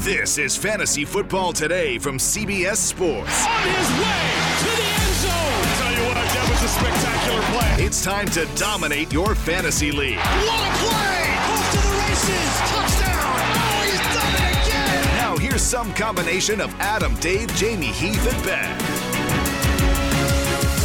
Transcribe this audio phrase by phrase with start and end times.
[0.00, 3.44] This is Fantasy Football Today from CBS Sports.
[3.44, 5.66] On his way to the end zone.
[5.74, 7.84] Tell you what, that was a spectacular play.
[7.84, 10.18] It's time to dominate your fantasy league.
[10.18, 11.34] What a play!
[11.50, 12.50] Off to the races.
[12.70, 13.42] Touchdown.
[13.58, 15.16] Oh, he's done it again.
[15.16, 18.78] Now here's some combination of Adam, Dave, Jamie, Heath, and Ben.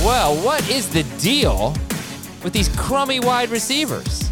[0.04, 1.76] Well, what is the deal
[2.44, 4.23] with these crummy wide receivers?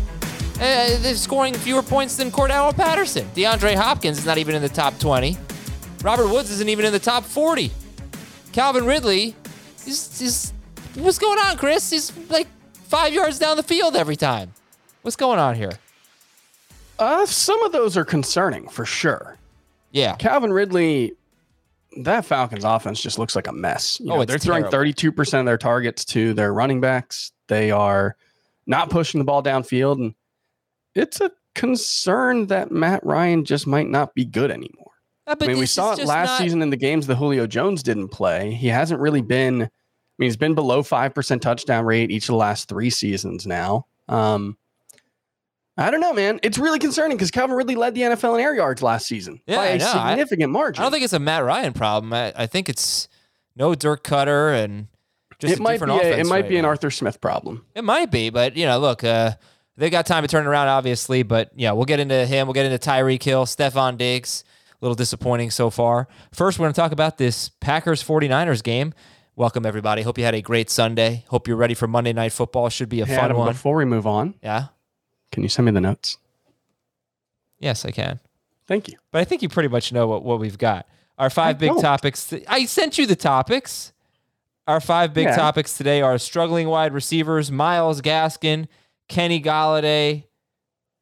[0.62, 3.26] Uh, they're scoring fewer points than Cordarrelle Patterson.
[3.34, 5.36] DeAndre Hopkins is not even in the top 20.
[6.04, 7.72] Robert Woods isn't even in the top 40.
[8.52, 9.36] Calvin Ridley,
[9.84, 10.54] he's, he's
[10.96, 11.90] what's going on, Chris?
[11.90, 14.54] He's like five yards down the field every time.
[15.02, 15.72] What's going on here?
[17.00, 19.38] Uh, some of those are concerning for sure.
[19.92, 20.16] Yeah.
[20.18, 21.14] Calvin Ridley,
[21.98, 24.00] that Falcons offense just looks like a mess.
[24.00, 24.92] You Oh, know, they're throwing terrible.
[24.94, 27.32] 32% of their targets to their running backs.
[27.48, 28.16] They are
[28.68, 29.96] not pushing the ball downfield.
[29.96, 30.14] And
[30.96, 34.92] it's a concern that Matt Ryan just might not be good anymore.
[35.28, 37.84] Uh, I mean, we saw it last not- season in the games that Julio Jones
[37.84, 38.52] didn't play.
[38.54, 39.68] He hasn't really been, I
[40.18, 43.86] mean, he's been below 5% touchdown rate each of the last three seasons now.
[44.10, 44.58] Um,
[45.78, 46.40] I don't know, man.
[46.44, 49.56] It's really concerning because Calvin Ridley led the NFL in air yards last season Yeah,
[49.58, 49.92] by a know.
[49.94, 50.82] I- significant margin.
[50.82, 52.12] I don't think it's a Matt Ryan problem.
[52.14, 53.08] I, I think it's
[53.56, 54.88] no Dirk Koetter and
[55.40, 56.70] just it a might be different a, it might right be an now.
[56.70, 57.66] Arthur Smith problem.
[57.74, 59.32] It might be, but you know, look, uh,
[59.82, 61.24] they got time to turn around, obviously.
[61.24, 62.48] But yeah, we'll get into him.
[62.48, 64.44] We'll get into Tyreek Hill, Stefon Diggs.
[64.74, 66.08] A little disappointing so far.
[66.34, 68.94] First, we're going to talk about this Packers 49ers game.
[69.36, 70.02] Welcome, everybody.
[70.02, 71.24] Hope you had a great Sunday.
[71.30, 72.70] Hope you're ready for Monday Night Football.
[72.70, 73.48] Should be a Hey, fun Adam, one.
[73.54, 74.68] before we move on, Yeah.
[75.32, 76.18] can you send me the notes?
[77.60, 78.20] Yes, I can.
[78.68, 78.98] Thank you.
[79.12, 80.88] But I think you pretty much know what, what we've got.
[81.18, 81.82] Our five I big don't.
[81.82, 82.34] topics.
[82.48, 83.94] I sent you the topics.
[84.68, 85.36] Our five big Yeah.
[85.36, 88.68] topics today are struggling wide receivers, Myles Gaskin,
[89.12, 90.24] Kenny Golladay,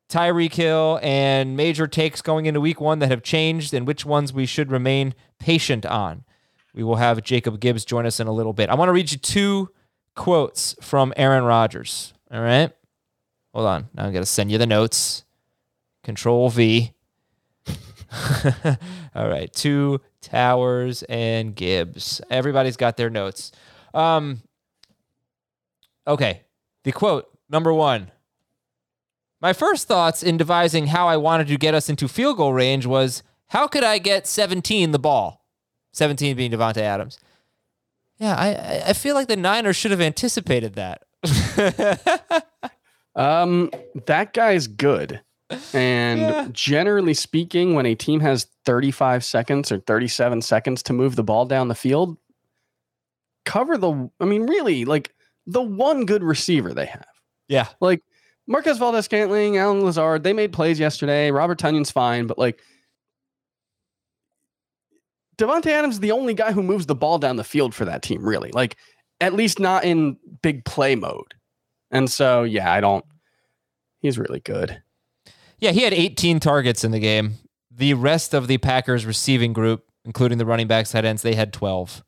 [0.10, 4.34] Tyreek Hill, and major takes going into week one that have changed and which ones
[4.34, 6.24] we should remain patient on.
[6.74, 8.72] We will have Jacob Gibbs join us in a little bit.
[8.72, 9.70] I want to read you two
[10.16, 12.16] quotes from Aaron Rodgers.
[12.32, 12.72] All right.
[13.54, 13.90] Hold on.
[13.94, 15.24] Now I'm going to send you the notes.
[16.04, 16.92] Control V.
[19.14, 22.22] All right, two Towers and Gibbs.
[22.32, 23.52] Everybody's got their notes.
[23.94, 24.42] Um,
[26.08, 26.42] okay,
[26.84, 28.12] the quote number one.
[29.42, 32.86] My first thoughts in devising how I wanted to get us into field goal range
[32.86, 35.46] was how could I get 17 the ball?
[35.94, 37.18] 17 being Davante Adams.
[38.18, 41.04] Yeah, I I- I feel like the Niners should have anticipated that.
[43.16, 43.70] Um,
[44.06, 45.20] that guy's good.
[45.74, 46.48] And Yeah.
[46.52, 51.46] generally speaking, when a team has 35 seconds or 37 seconds to move the ball
[51.46, 52.18] down the field,
[53.46, 55.14] cover the, I mean, really, like
[55.48, 57.08] the one good receiver they have.
[57.50, 58.02] Yeah, Like
[58.48, 61.32] Marquez Valdez Scantling, Allen Lazard, they made plays yesterday.
[61.32, 62.62] Robert Tonyan's fine, but like
[65.38, 68.02] Davante Adams is the only guy who moves the ball down the field for that
[68.02, 68.52] team, really.
[68.52, 68.76] Like,
[69.22, 71.34] at least not in big play mode.
[71.92, 73.06] And so, yeah, I don't,
[74.00, 74.82] he's really good.
[75.60, 77.36] Yeah, he had 18 targets in the game.
[77.72, 81.54] The rest of the Packers receiving group, including the running backs, tight ends, they had
[81.54, 82.04] 12.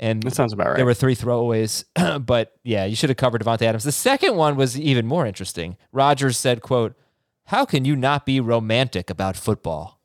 [0.00, 0.76] And That sounds about right.
[0.76, 1.84] there were three throwaways.
[2.26, 3.84] but yeah, you should have covered Davante Adams.
[3.84, 5.76] The second one was even more interesting.
[5.92, 6.96] Rodgers said, quote,
[7.44, 10.00] How can you not be romantic about football?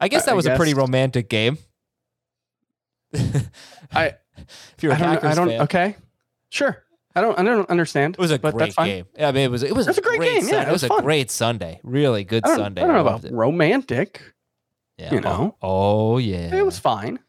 [0.00, 1.58] I guess that I was a pretty romantic game.
[3.14, 5.60] I, if you're a I don't, Packers I don't, fan.
[5.62, 5.96] okay.
[6.50, 6.84] Sure.
[7.14, 8.16] I don't, I don't understand.
[8.16, 9.04] It was a great game.
[9.20, 10.62] I mean, it was it was It was a great game, yeah, Sunday.
[10.62, 11.78] it it was, was a great Sunday.
[11.84, 12.82] Really good I Sunday.
[12.82, 13.32] I don't know about it.
[13.32, 14.20] romantic.
[14.98, 15.12] Yeah.
[15.12, 15.56] you oh, know.
[15.62, 16.56] Oh, oh, yeah.
[16.56, 17.20] It was fine.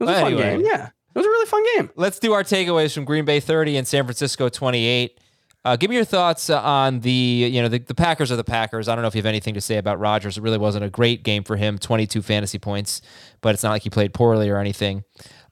[0.00, 0.50] It was Well, a fun anyway.
[0.62, 0.66] game.
[0.66, 0.86] Yeah.
[0.86, 1.90] It was a really fun game.
[1.96, 5.18] Let's do our takeaways from Green Bay 30 and San Francisco 28.
[5.64, 8.44] Uh, give me your thoughts uh, on the you know the, the Packers are the
[8.44, 8.88] Packers.
[8.88, 10.38] I don't know if you have anything to say about Rodgers.
[10.38, 13.02] It really wasn't a great game for him, 22 fantasy points,
[13.40, 15.02] but it's not like he played poorly or anything.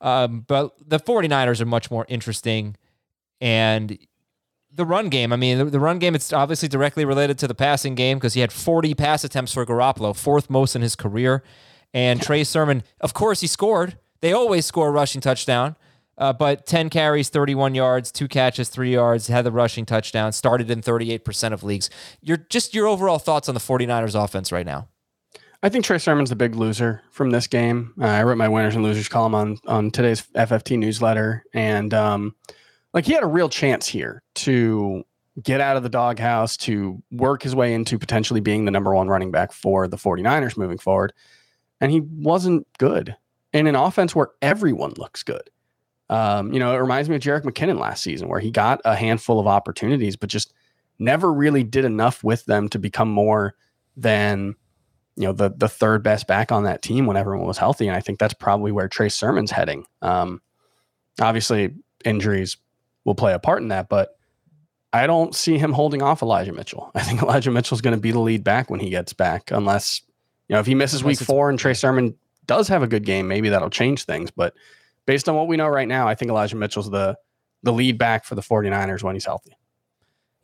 [0.01, 2.77] Um, but the 49ers are much more interesting,
[3.41, 3.99] and
[4.73, 5.33] the run game.
[5.33, 6.15] I mean, the, the run game.
[6.15, 9.67] It's obviously directly related to the passing game because he had 40 pass attempts for
[9.67, 11.43] Garoppolo, fourth most in his career.
[11.93, 13.99] And Trey Sermon, of course, he scored.
[14.21, 15.77] They always score a rushing touchdown.
[16.19, 20.71] Uh, but 10 carries, 31 yards, two catches, three yards, had the rushing touchdown, started
[20.71, 21.91] in 38% of leagues.
[22.23, 24.89] Your just your overall thoughts on the 49ers offense right now.
[25.63, 27.93] I think Trey Sermon's the big loser from this game.
[28.01, 32.35] Uh, I wrote my winners and losers column on on today's FFT newsletter, and um,
[32.95, 35.05] like he had a real chance here to
[35.43, 39.09] get out of the doghouse, to work his way into potentially being the number one
[39.09, 41.13] running back for the 49ers moving forward.
[41.79, 43.15] And he wasn't good
[43.57, 45.51] in an offense where everyone looks good.
[46.09, 48.95] Um, you know, it reminds me of Jerick McKinnon last season, where he got a
[48.95, 50.53] handful of opportunities, but just
[50.99, 53.55] never really did enough with them to become more
[53.97, 54.55] than
[55.17, 57.89] you know the the third best back on that team when everyone was healthy.
[57.89, 59.87] And I think that's probably where Trey Sermon's heading.
[60.03, 60.41] Um,
[61.21, 61.75] obviously,
[62.05, 62.57] injuries
[63.05, 64.17] will play a part in that, but
[64.93, 66.91] I don't see him holding off Elijah Mitchell.
[66.95, 70.03] I think Elijah Mitchell's going to be the lead back when he gets back, unless
[70.49, 72.15] you know if he misses unless week four and Trey Sermon
[72.47, 74.31] does have a good game, maybe that'll change things.
[74.31, 74.55] But
[75.07, 77.17] based on what we know right now, I think Elijah Mitchell's the
[77.63, 79.57] the lead back for the 49ers when he's healthy.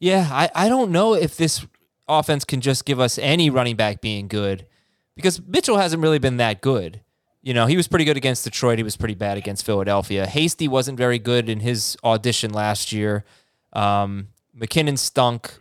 [0.00, 1.64] Yeah, I, I don't know if this
[2.08, 4.66] offense can just give us any running back being good
[5.14, 7.00] because Mitchell hasn't really been that good.
[7.42, 8.78] You know, he was pretty good against Detroit.
[8.78, 10.26] He was pretty bad against Philadelphia.
[10.26, 13.24] Hasty wasn't very good in his audition last year.
[13.72, 15.60] Um, McKinnon stunk.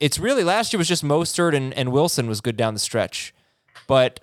[0.00, 3.34] It's really last year was just Mostert and, and Wilson was good down the stretch.
[3.88, 4.20] But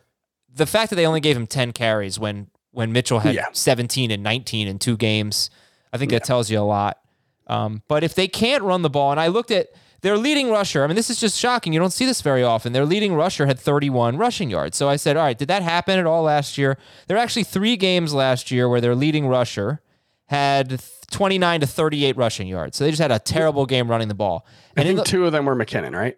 [0.55, 3.45] the fact that they only gave him 10 carries when when Mitchell had yeah.
[3.53, 5.49] 17 and 19 in two games.
[5.93, 6.19] I think yeah.
[6.19, 6.99] that tells you a lot.
[7.47, 9.69] Um, but if they can't run the ball, and I looked at
[10.01, 11.71] their leading rusher, I mean, this is just shocking.
[11.71, 12.73] You don't see this very often.
[12.73, 14.75] Their leading rusher had 31 rushing yards.
[14.75, 16.77] So I said, all right, did that happen at all last year?
[17.07, 19.81] There are actually three games last year where their leading rusher
[20.25, 22.75] had 29 to 38 rushing yards.
[22.75, 24.45] So they just had a terrible game running the ball.
[24.75, 26.17] And I think the, two of them were McKinnon, right?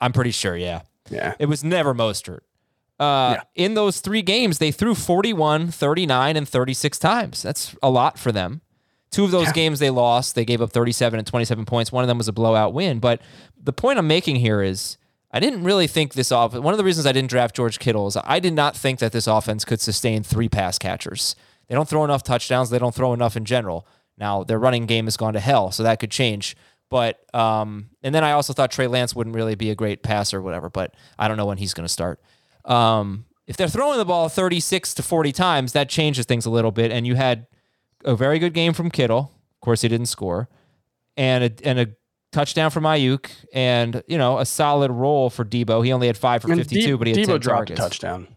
[0.00, 0.80] I'm pretty sure, yeah.
[1.08, 1.34] Yeah.
[1.38, 2.40] It was never Mostert.
[2.98, 3.42] Uh, yeah.
[3.54, 7.42] In those three games, they threw 41, 39, and 36 times.
[7.42, 8.60] That's a lot for them.
[9.10, 9.52] Two of those yeah.
[9.52, 10.34] games they lost.
[10.34, 11.90] They gave up 37 and 27 points.
[11.90, 12.98] One of them was a blowout win.
[12.98, 13.22] But
[13.62, 14.98] the point I'm making here is
[15.30, 16.54] I didn't really think this off.
[16.54, 19.12] One of the reasons I didn't draft George Kittle is I did not think that
[19.12, 21.36] this offense could sustain three pass catchers.
[21.68, 22.70] They don't throw enough touchdowns.
[22.70, 23.86] They don't throw enough in general.
[24.16, 26.56] Now their running game has gone to hell, so that could change.
[26.90, 30.38] But um, and then I also thought Trey Lance wouldn't really be a great passer
[30.38, 30.70] or whatever.
[30.70, 32.20] But I don't know when he's going to start.
[32.64, 36.70] Um, if they're throwing the ball 36 to 40 times, that changes things a little
[36.70, 36.92] bit.
[36.92, 37.46] And you had
[38.04, 39.32] a very good game from Kittle.
[39.54, 40.48] Of course, he didn't score,
[41.16, 41.88] and a, and a
[42.30, 45.84] touchdown from Aiyuk, and you know a solid roll for Deebo.
[45.84, 47.80] He only had five for 52, but he had Deebo 10 dropped targets.
[47.80, 48.28] a touchdown.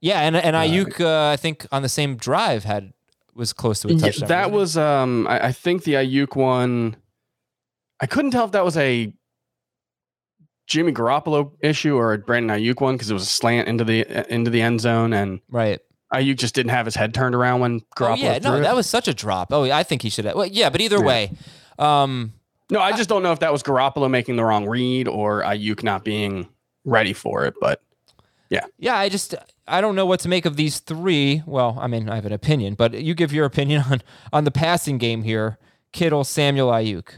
[0.00, 2.92] Yeah, and and Aiyuk, uh, I think on the same drive had
[3.34, 4.12] was close to a touchdown.
[4.22, 6.96] Yeah, that was, um, I, I think the Aiyuk one.
[8.00, 9.12] I couldn't tell if that was a
[10.68, 14.32] Jimmy Garoppolo issue or a Brandon Aiyuk one because it was a slant into the
[14.32, 15.80] into the end zone and right.
[16.12, 18.12] Aiyuk just didn't have his head turned around when Garoppolo.
[18.12, 18.60] Oh, yeah, no, it.
[18.60, 19.52] that was such a drop.
[19.52, 20.36] Oh, I think he should have.
[20.36, 21.04] Well, yeah, but either yeah.
[21.04, 21.32] way,
[21.78, 22.32] um,
[22.70, 25.82] no, I just don't know if that was Garoppolo making the wrong read or Aiyuk
[25.82, 26.48] not being
[26.84, 27.54] ready for it.
[27.60, 27.82] But
[28.50, 29.34] yeah, yeah, I just
[29.66, 31.42] I don't know what to make of these three.
[31.46, 34.02] Well, I mean, I have an opinion, but you give your opinion on
[34.32, 35.58] on the passing game here.
[35.92, 37.08] Kittle, Samuel, Aiyuk.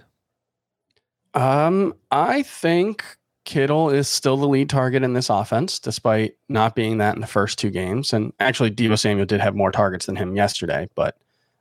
[1.34, 3.04] Um, I think
[3.50, 7.26] Kittle is still the lead target in this offense, despite not being that in the
[7.26, 8.12] first two games.
[8.12, 10.88] And actually, Deebo Samuel did have more targets than him yesterday.
[10.94, 11.16] But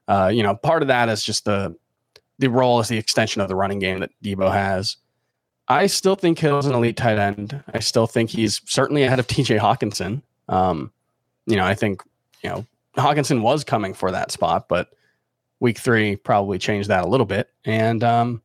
[0.07, 1.75] uh, you know, part of that is just the
[2.37, 4.97] the role as the extension of the running game that Deebo has.
[5.67, 7.59] I still think Kittle's an elite tight end.
[7.73, 10.21] I still think he's certainly ahead of TJ Hockenson.
[10.47, 10.91] Um,
[11.47, 12.03] you know, I think
[12.43, 12.67] you know
[12.97, 14.91] Hockenson was coming for that spot, but
[15.59, 17.49] week three probably changed that a little bit.
[17.65, 18.43] And um,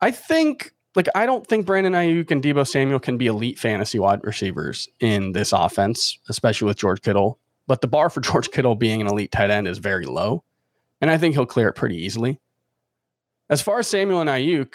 [0.00, 3.98] I think like I don't think Brandon Aiyuk and Deebo Samuel can be elite fantasy
[3.98, 7.38] wide receivers in this offense, especially with George Kittle.
[7.66, 10.44] But the bar for George Kittle being an elite tight end is very low,
[11.00, 12.40] and I think he'll clear it pretty easily.
[13.48, 14.74] As far as Samuel and Aiyuk,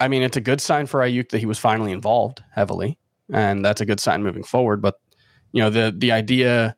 [0.00, 2.98] I mean, it's a good sign for Aiyuk that he was finally involved heavily,
[3.32, 4.82] and that's a good sign moving forward.
[4.82, 4.96] But
[5.52, 6.76] you know, the the idea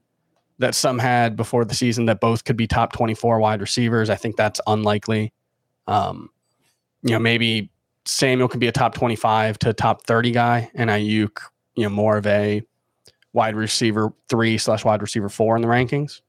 [0.59, 4.15] that some had before the season that both could be top 24 wide receivers, I
[4.15, 5.33] think that's unlikely.
[5.87, 6.29] Um,
[7.03, 7.71] you know, maybe
[8.11, 11.39] Samuel could be a top 25 to top 30 guy, and Aiyuk,
[11.77, 12.63] you know, more of a
[13.33, 16.21] wide receiver three slash wide receiver four in the rankings.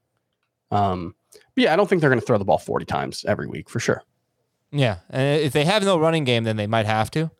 [0.70, 3.46] Um, but yeah, I don't think they're going to throw the ball 40 times every
[3.46, 4.02] week for sure.
[4.70, 7.30] Yeah, and if they have no running game, then they might have to.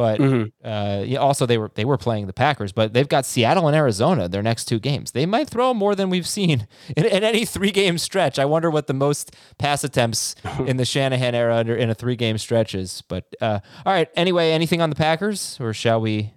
[0.00, 0.52] But Mhm.
[0.64, 3.76] uh, yeah, also they were they were playing the Packers, but they've got Seattle and
[3.76, 5.10] Arizona their next two games.
[5.10, 6.66] They might throw more than we've seen
[6.96, 8.38] in, in any three game stretch.
[8.38, 12.16] I wonder what the most pass attempts in the Shanahan era under in a three
[12.16, 13.02] game stretch is.
[13.08, 16.32] But uh, all right, anyway, anything on the Packers, or shall we?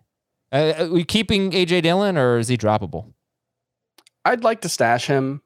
[0.52, 3.14] Uh, are we keeping AJ Dillon, or is he droppable?
[4.26, 5.42] I'd like to stash him.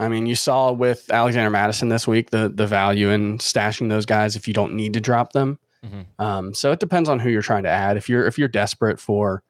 [0.00, 4.04] I mean, you saw with Alexander Mattison this week the the value in stashing those
[4.04, 5.60] guys if you don't need to drop them.
[5.84, 6.06] Mhm.
[6.18, 7.96] Um, so it depends on who you're trying to add.
[7.96, 9.42] If you're if you're desperate for,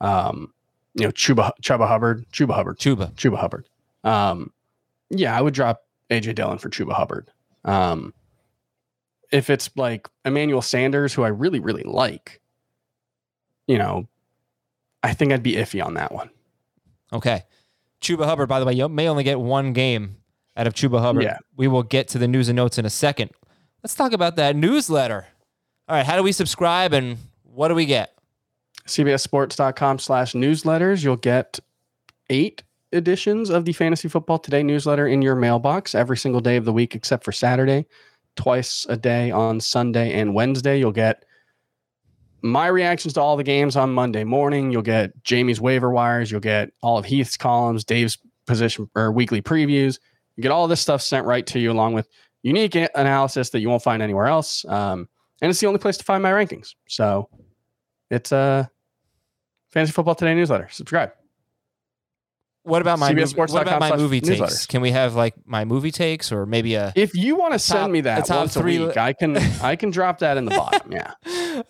[0.00, 0.52] um,
[0.94, 3.12] you know, Chuba Chuba Hubbard, Chuba Hubbard, Chuba.
[3.14, 3.68] Chuba Hubbard.
[4.04, 4.52] Um,
[5.10, 7.30] yeah, I would drop AJ Dillon for Chuba Hubbard.
[7.64, 8.14] Um,
[9.30, 12.40] if it's like Emmanuel Sanders, who I really really like,
[13.66, 14.08] you know,
[15.02, 16.30] I think I'd be iffy on that one.
[17.12, 17.42] Okay.
[18.00, 20.16] Chuba Hubbard, by the way, you may only get one game
[20.56, 21.22] out of Chuba Hubbard.
[21.24, 21.38] Yeah.
[21.56, 23.30] We will get to the news and notes in a second.
[23.82, 25.26] Let's talk about that newsletter.
[25.88, 26.04] All right.
[26.04, 28.12] How do we subscribe and what do we get?
[28.88, 31.04] cbssports.com slash newsletters.
[31.04, 31.60] You'll get
[32.28, 36.64] eight editions of the fantasy football today newsletter in your mailbox every single day of
[36.64, 37.86] the week except for saturday.
[38.36, 40.78] Twice a day on sunday and wednesday.
[40.78, 41.24] You'll get
[42.42, 44.70] my reactions to all the games on monday morning.
[44.70, 46.30] You'll get jamie's waiver wires.
[46.30, 49.98] You'll get all of heath's columns dave's position or weekly previews.
[50.36, 52.08] You get all this stuff sent right to you along with
[52.42, 54.64] unique analysis that you won't find anywhere else.
[54.66, 55.08] Um,
[55.42, 57.28] and it's the only place to find my rankings so
[58.10, 58.66] it's uh
[59.76, 60.68] Fantasy Football Today newsletter.
[60.70, 61.12] Subscribe.
[62.62, 64.66] What about my movie, what about my movie takes?
[64.66, 67.92] Can we have like my movie takes or maybe a If you want to send
[67.92, 70.50] me a that top three a week, I can I can drop that in the
[70.52, 70.92] bottom.
[70.92, 71.12] Yeah.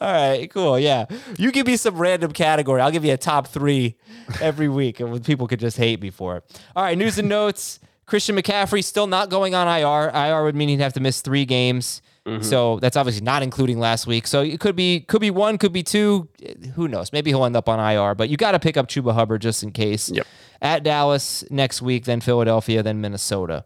[0.00, 0.78] All right, cool.
[0.78, 1.06] Yeah.
[1.37, 2.80] You give me some random category.
[2.80, 3.96] I'll give you a top three
[4.40, 6.62] every week, and people could just hate me for it.
[6.76, 7.80] All right, news and notes.
[8.06, 10.11] Christian McCaffrey still not going on IR.
[10.14, 12.02] IR would mean he'd have to miss three games.
[12.42, 14.26] So that's obviously not including last week.
[14.26, 16.28] So it could be could be one, could be two.
[16.75, 17.12] Who knows?
[17.12, 18.14] Maybe he'll end up on IR.
[18.14, 20.11] But you got to pick up Chuba Hubbard just in case.
[20.11, 20.26] Yep.
[20.61, 23.64] At Dallas next week, then Philadelphia, then Minnesota.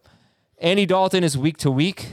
[0.58, 2.08] Andy Dalton is week to week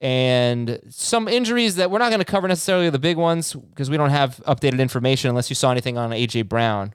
[0.00, 3.96] and some injuries that we're not going to cover necessarily the big ones because we
[3.96, 6.94] don't have updated information unless you saw anything on AJ Brown.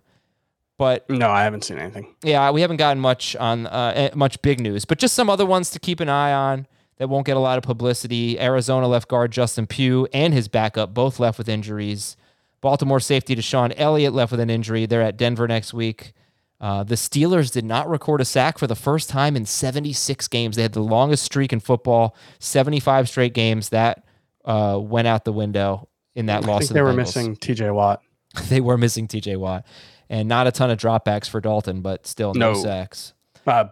[0.78, 2.14] But No, I haven't seen anything.
[2.24, 5.46] yeah, we haven't gotten much on uh, eh, much big news, but just some other
[5.46, 8.40] ones to keep an eye on that won't get a lot of publicity.
[8.40, 12.16] Arizona left guard Justin Pugh and his backup both left with injuries.
[12.62, 14.86] Baltimore safety DeShon Elliott left with an injury.
[14.86, 16.14] They're at Denver next week.
[16.60, 20.56] Uh, the Steelers did not record a sack for the first time in 76 games.
[20.56, 23.70] They had the longest streak in football, 75 straight games.
[23.70, 24.06] That
[24.46, 26.70] uh, went out the window in that I loss.
[26.70, 26.96] they the were Bengals.
[26.98, 28.02] missing TJ Watt.
[28.50, 29.66] they were missing TJ Watt,
[30.10, 32.64] and not a ton of dropbacks for Dalton, but still no, No.
[32.64, 33.14] sacks.
[33.46, 33.66] Uh,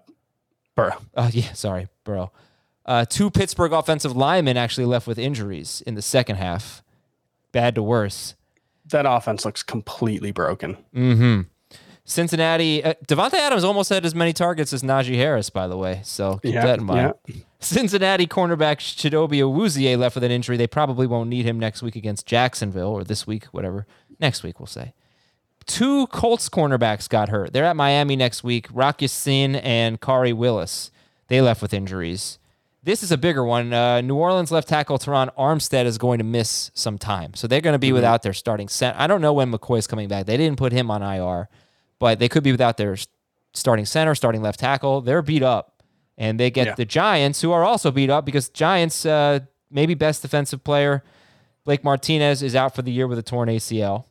[0.76, 0.98] Burrow.
[1.16, 2.32] Uh, yeah, sorry, bro.
[2.86, 6.84] Uh, two Pittsburgh offensive linemen actually left with injuries in the second half.
[7.52, 8.36] Bad to worse.
[8.86, 10.78] That offense looks completely broken.
[10.94, 11.42] Mm-hmm.
[12.06, 16.02] Cincinnati, uh, Davante Adams almost had as many targets as Najee Harris, by the way.
[16.04, 17.14] So keep Yeah, that in mind.
[17.28, 17.36] yeah.
[17.60, 20.58] Cincinnati cornerback Chidobe Awuzie left with an injury.
[20.58, 23.88] They probably won't need him next week against Jacksonville or this week, whatever.
[24.20, 24.94] Next week, we'll say.
[25.66, 27.54] Two Colts cornerbacks got hurt.
[27.54, 28.68] They're at Miami next week.
[28.74, 30.92] Rock Ya-Sin and Khari Willis.
[31.30, 32.38] They left with injuries.
[32.86, 33.72] This is a bigger one.
[33.72, 37.34] Uh, New Orleans left tackle Terron Armstead is going to miss some time.
[37.34, 38.98] So they're going to be without their starting center.
[39.00, 40.26] I don't know when McCoy's coming back.
[40.26, 41.48] They didn't put him on IR,
[41.98, 42.98] but they could be without their
[43.54, 45.00] starting center, starting left tackle.
[45.00, 45.82] They're beat up.
[46.18, 46.76] And they get Yeah.
[46.76, 49.40] the Giants, who are also beat up because Giants, uh,
[49.72, 51.04] maybe best defensive player,
[51.64, 54.06] Blake Martinez is out for the year with a torn ACL.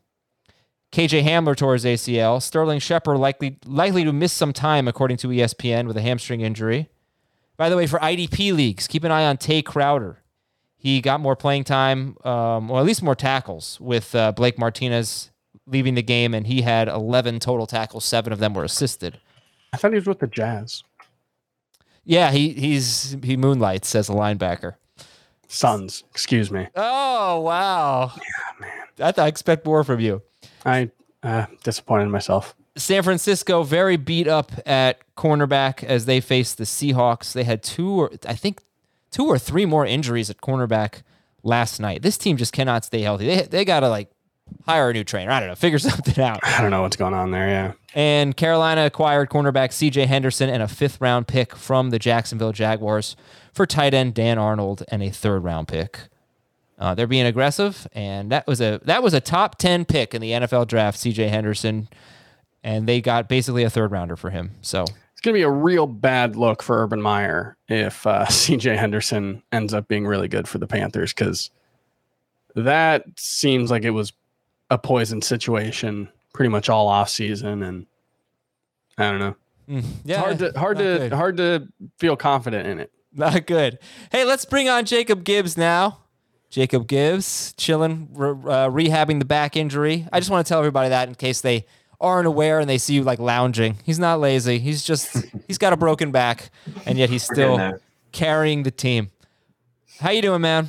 [0.92, 2.40] KJ Hamler tore his ACL.
[2.40, 6.88] Sterling Shepard likely likely to miss some time, according to ESPN, with a hamstring injury.
[7.56, 10.18] By the way, for IDP leagues, keep an eye on Tae Crowder.
[10.76, 15.30] He got more playing time, um, or at least more tackles, with uh, Blake Martinez
[15.66, 18.04] leaving the game, and he had 11 total tackles.
[18.04, 19.20] Seven of them were assisted.
[19.72, 20.82] I thought he was with the Jazz.
[22.04, 24.74] Yeah, he he's he moonlights as a linebacker.
[25.46, 26.02] Suns.
[26.10, 26.66] Excuse me.
[26.74, 28.10] Oh wow!
[28.16, 28.66] Yeah,
[28.98, 29.14] man.
[29.16, 30.22] I, I expect more from you.
[30.64, 30.90] I
[31.22, 32.56] uh, disappointed myself.
[32.76, 37.32] San Francisco very beat up at cornerback as they faced the Seahawks.
[37.32, 38.60] They had two or I think
[39.10, 41.02] two or three more injuries at cornerback
[41.42, 42.02] last night.
[42.02, 43.26] This team just cannot stay healthy.
[43.26, 44.10] They they got to like
[44.66, 45.30] hire a new trainer.
[45.30, 46.40] I don't know, figure something out.
[46.42, 47.48] I don't know what's going on there.
[47.48, 47.72] Yeah.
[47.94, 53.16] And Carolina acquired cornerback CJ Henderson and a fifth round pick from the Jacksonville Jaguars
[53.52, 55.98] for tight end Dan Arnold and a third round pick.
[56.78, 60.20] Uh, they're being aggressive, and that was a that was a top ten pick in
[60.20, 60.98] the NFL draft.
[60.98, 61.88] CJ Henderson,
[62.62, 64.52] and they got basically a third rounder for him.
[64.60, 68.76] So it's going to be a real bad look for Urban Meyer if uh, CJ
[68.76, 71.50] Henderson ends up being really good for the Panthers because
[72.54, 74.12] that seems like it was
[74.70, 77.86] a poison situation pretty much all off season, and
[78.96, 79.36] I don't know.
[79.68, 81.12] Mm, yeah, hard to hard to good.
[81.12, 82.90] hard to feel confident in it.
[83.12, 83.78] Not good.
[84.10, 85.98] Hey, let's bring on Jacob Gibbs now.
[86.50, 90.06] Jacob Gibbs chilling, re- uh, rehabbing the back injury.
[90.12, 91.66] I just want to tell everybody that in case they
[92.02, 93.78] aren't aware and they see you like lounging.
[93.84, 94.58] He's not lazy.
[94.58, 96.50] He's just he's got a broken back,
[96.84, 97.78] and yet he's still
[98.10, 99.10] carrying the team.
[100.00, 100.68] How you doing, man?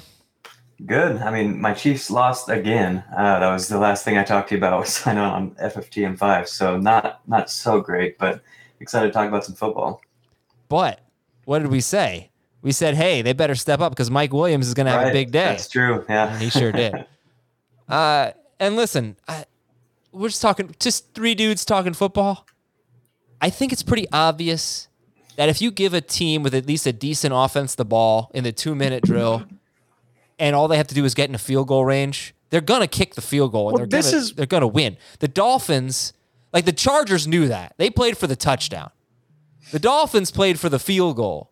[0.86, 1.18] Good.
[1.18, 3.04] I mean, my Chiefs lost again.
[3.16, 5.52] Uh, that was the last thing I talked to you about was signing on on
[5.56, 6.48] FFT M5.
[6.48, 8.42] So not not so great, but
[8.80, 10.02] excited to talk about some football.
[10.70, 11.00] But
[11.46, 12.30] what did we say?
[12.62, 15.12] We said, hey, they better step up because Mike Williams is going to have a
[15.12, 15.46] big day.
[15.46, 16.06] That's true.
[16.08, 17.06] Yeah, And he sure did.
[17.90, 19.44] Uh, and listen, I,
[20.14, 22.46] we're just talking, just three dudes talking football.
[23.42, 24.88] I think it's pretty obvious
[25.36, 28.44] that if you give a team with at least a decent offense the ball in
[28.44, 29.44] the two minute drill,
[30.40, 32.88] and all they have to do is get in a field goal range, they're gonna
[32.88, 33.70] kick the field goal.
[33.70, 34.98] And Well, they're this gonna, is- they're gonna win.
[35.20, 36.14] The Dolphins,
[36.54, 38.92] like the Chargers, knew that they played for the touchdown.
[39.72, 41.52] The Dolphins played for the field goal.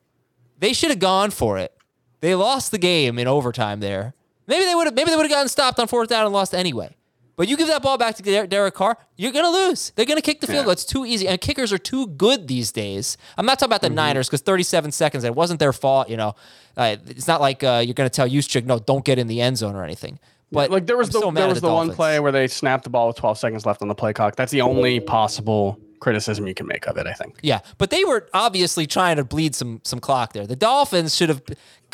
[0.60, 1.76] They should have gone for it.
[2.20, 4.14] They lost the game in overtime there.
[4.46, 4.94] Maybe they would have.
[4.94, 6.96] Maybe they would have gotten stopped on fourth down and lost anyway.
[7.42, 9.94] But you give that ball back to Derek Carr, you're gonna lose.
[9.96, 10.74] They're gonna kick the field goal.
[10.74, 13.18] It's too easy, and kickers are too good these days.
[13.36, 13.96] I'm not talking about the Mm-hmm.
[13.96, 15.24] Niners because 37 seconds.
[15.24, 16.08] It wasn't their fault.
[16.08, 16.36] You know,
[16.78, 19.58] uh, it's not like uh, you're gonna tell Juszczyk, no, don't get in the end
[19.58, 20.20] zone or anything.
[20.52, 22.84] But like there was I'm the so there was the, one play where they snapped
[22.84, 24.36] the ball with 12 seconds left on the play clock.
[24.36, 27.08] That's the only possible criticism you can make of it.
[27.08, 27.40] I think.
[27.42, 30.46] Yeah, but they were obviously trying to bleed some some clock there.
[30.46, 31.42] The Dolphins should have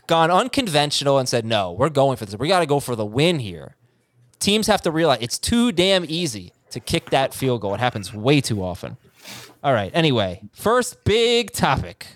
[0.07, 2.35] gone unconventional and said, "No, we're going for this.
[2.35, 3.76] We got to go for the win here."
[4.39, 7.73] Teams have to realize it's too damn easy to kick that field goal.
[7.73, 8.97] It happens way too often.
[9.63, 9.91] All right.
[9.93, 12.07] Anyway, first big topic.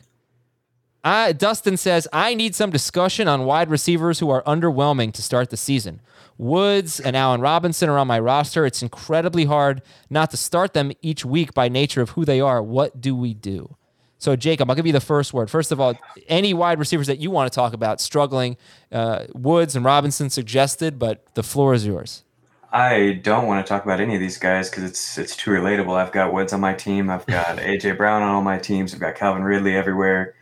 [1.04, 5.50] I, Dustin says, I need some discussion on wide receivers who are underwhelming to start
[5.50, 6.00] the season.
[6.38, 8.66] Woods and Allen Robinson are on my roster.
[8.66, 12.62] It's incredibly hard not to start them each week by nature of who they are.
[12.62, 13.76] What do we do?
[14.22, 15.50] So, Jacob, I'll give you the first word.
[15.50, 15.96] First of all,
[16.28, 18.56] any wide receivers that you want to talk about struggling,
[18.92, 22.24] uh, Woods and Robinson suggested, but the floor is yours.
[22.72, 25.96] I don't want to talk about any of these guys because it's it's too relatable.
[25.96, 27.10] I've got Woods on my team.
[27.10, 28.94] I've got AJ Brown on all my teams.
[28.94, 30.36] I've got Calvin Ridley everywhere.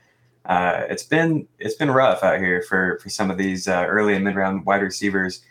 [0.45, 4.13] Uh, it's been it's been rough out here for for some of these uh, early
[4.13, 5.41] and mid round wide receivers.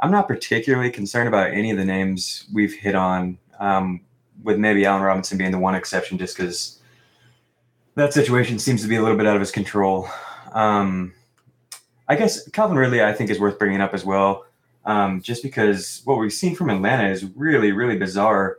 [0.00, 4.02] I'm not particularly concerned about any of the names we've hit on, um,
[4.42, 6.79] with maybe Allen Robinson being the one exception, just because
[7.96, 10.08] that situation seems to be a little bit out of his control.
[10.52, 11.12] Um,
[12.08, 14.44] I guess Calvin Ridley, I think, is worth bringing up as well,
[14.84, 18.58] um, just because what we've seen from Atlanta is really, really bizarre.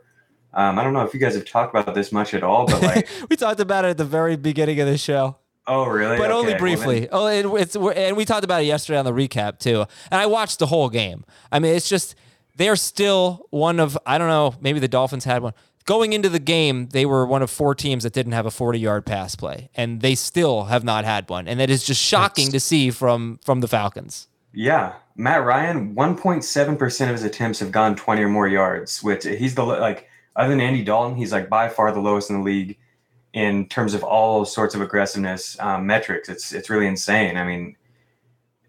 [0.54, 2.82] Um, I don't know if you guys have talked about this much at all, but
[2.82, 5.36] like, we talked about it at the very beginning of the show.
[5.66, 6.16] oh, really?
[6.18, 7.00] but only Okay, well briefly.
[7.00, 9.84] then- oh, it, it's and we talked about it yesterday on the recap too.
[10.10, 11.24] And I watched the whole game.
[11.50, 12.14] I mean, it's just
[12.56, 14.54] they're still one of I don't know.
[14.60, 16.88] Maybe the Dolphins had one going into the game.
[16.88, 20.14] They were one of four teams that didn't have a forty-yard pass play, and they
[20.14, 21.48] still have not had one.
[21.48, 24.28] And that is just shocking to see from from the Falcons.
[24.54, 29.54] Yeah, Matt Ryan, 1.7% of his attempts have gone 20 or more yards, which he's
[29.54, 32.78] the like other than Andy Dalton, he's like by far the lowest in the league
[33.34, 36.28] in terms of all sorts of aggressiveness um, metrics.
[36.28, 37.36] It's it's really insane.
[37.36, 37.76] I mean,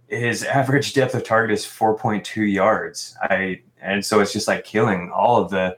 [0.07, 3.15] his average depth of target is 4.2 yards.
[3.21, 5.77] I and so it's just like killing all of the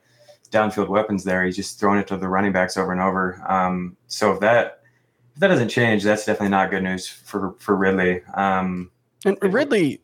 [0.56, 1.44] downfield weapons there.
[1.46, 3.44] He's just throwing it to the running backs over and over.
[3.48, 4.82] Um, so if that
[5.34, 8.22] if that doesn't change, that's definitely not good news for for Ridley.
[8.36, 8.90] Um,
[9.26, 10.02] And Ridley,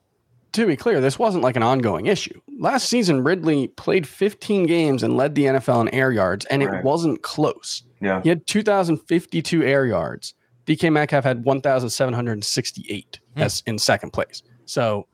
[0.51, 2.39] to be clear, this wasn't like an ongoing issue.
[2.59, 6.83] Last season, Ridley played 15 games and led the NFL in air yards, and it
[6.83, 7.83] wasn't close.
[8.01, 8.21] yeah.
[8.21, 10.33] He had 2,052 air yards.
[10.65, 14.43] DK Metcalf had 1,768 as in second place.
[14.65, 15.07] So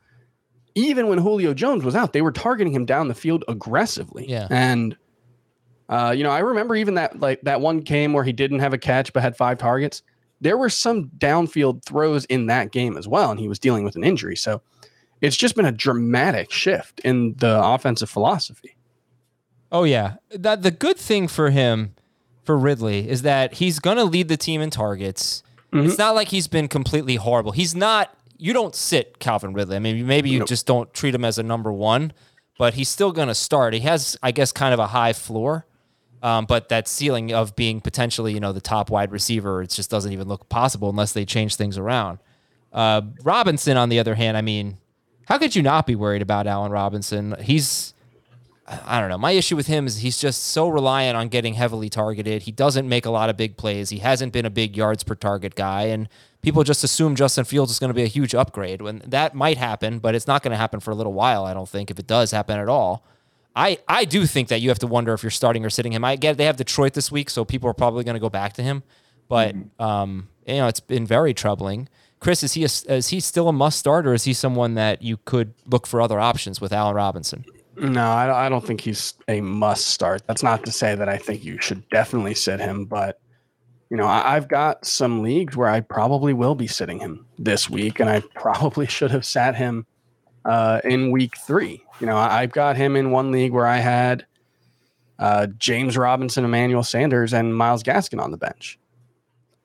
[0.76, 4.26] even when Julio Jones was out, they were targeting him down the field aggressively.
[4.30, 4.48] Yeah.
[4.52, 4.96] And
[5.90, 8.74] uh, you know, I remember even that like that one game where he didn't have
[8.74, 10.04] a catch but had five targets.
[10.42, 13.96] There were some downfield throws in that game as well, and he was dealing with
[13.96, 14.36] an injury.
[14.36, 14.62] So
[15.22, 18.76] it's just been a dramatic shift in the offensive philosophy.
[19.72, 21.96] Oh yeah, that the good thing for him,
[22.44, 25.44] for Ridley, is that he's gonna lead the team in targets.
[25.74, 27.52] It's not like he's been completely horrible.
[27.52, 28.14] He's not.
[28.38, 29.76] You don't sit Calvin Ridley.
[29.76, 32.14] I mean, maybe you just don't treat him as a number one,
[32.58, 33.74] but he's still gonna start.
[33.74, 35.66] He has, I guess, kind of a high floor.
[36.24, 39.92] Um, but that ceiling of being potentially, you know, the top wide receiver, it just
[39.92, 42.20] doesn't even look possible unless they change things around.
[42.74, 44.78] Uh, Robinson, on the other hand, I mean,
[45.26, 47.36] how could you not be worried about Allen Robinson?
[47.42, 47.94] He's
[48.86, 49.18] I don't know.
[49.18, 52.42] My issue with him is he's just so reliant on getting heavily targeted.
[52.42, 53.90] He doesn't make a lot of big plays.
[53.90, 56.10] He hasn't been a big yards per target guy, and
[56.42, 58.82] people just assume Justin Fields is going to be a huge upgrade.
[58.82, 61.46] When that might happen, but it's not going to happen for a little while.
[61.46, 63.06] I don't think if it does happen at all.
[63.58, 66.06] I, I do think that you have to wonder if you're starting or sitting him.
[66.06, 68.54] I get they have Detroit this week, so people are probably going to go back
[68.54, 68.84] to him.
[69.28, 71.90] But um, you know, it's been very troubling.
[72.20, 75.02] Chris, is he a, is he still a must start, or is he someone that
[75.02, 77.46] you could look for other options with Allen Robinson?
[77.76, 80.22] No, I, I don't think he's a must start.
[80.28, 83.20] That's not to say that I think you should definitely sit him, but
[83.90, 87.72] you know, I, I've got some leagues where I probably will be sitting him this
[87.72, 89.88] week, and I probably should have sat him
[90.46, 91.84] uh, in week three.
[92.00, 94.26] You know, I, I've got him in one league where I had
[95.20, 98.80] uh, James Robinson, Emmanuel Sanders, and Myles Gaskin on the bench.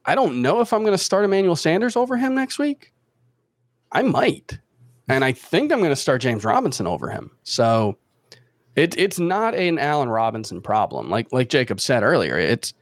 [0.05, 2.92] I don't know if I'm going to start Emmanuel Sanders over him next week.
[3.92, 4.59] I might.
[5.09, 7.31] And I think I'm going to start James Robinson over him.
[7.42, 7.99] So
[8.77, 11.11] it, it's not an Allen Robinson problem.
[11.11, 12.73] Like like Jacob said earlier, it's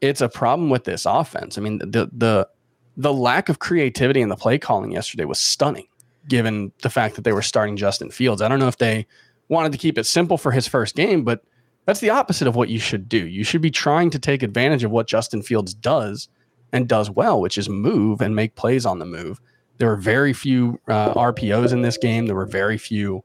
[0.00, 1.56] it's a problem with this offense.
[1.56, 2.48] I mean, the the
[2.96, 5.86] the lack of creativity in the play calling yesterday was stunning,
[6.28, 8.42] given the fact that they were starting Justin Fields.
[8.42, 9.06] I don't know if they
[9.48, 11.42] wanted to keep it simple for his first game, but
[11.86, 13.26] that's the opposite of what you should do.
[13.26, 16.28] You should be trying to take advantage of what Justin Fields does
[16.72, 19.40] and does well, which is move and make plays on the move.
[19.78, 22.26] There were very few uh, RPOs in this game.
[22.26, 23.24] There were very few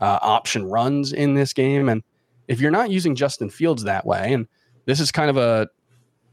[0.00, 1.88] uh, option runs in this game.
[1.88, 2.02] And
[2.48, 4.46] if you're not using Justin Fields that way, and
[4.86, 5.68] this is kind of a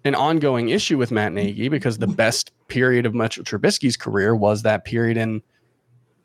[0.05, 4.61] an ongoing issue with Matt Nagy because the best period of Mitchell Trubisky's career was
[4.61, 5.41] that period in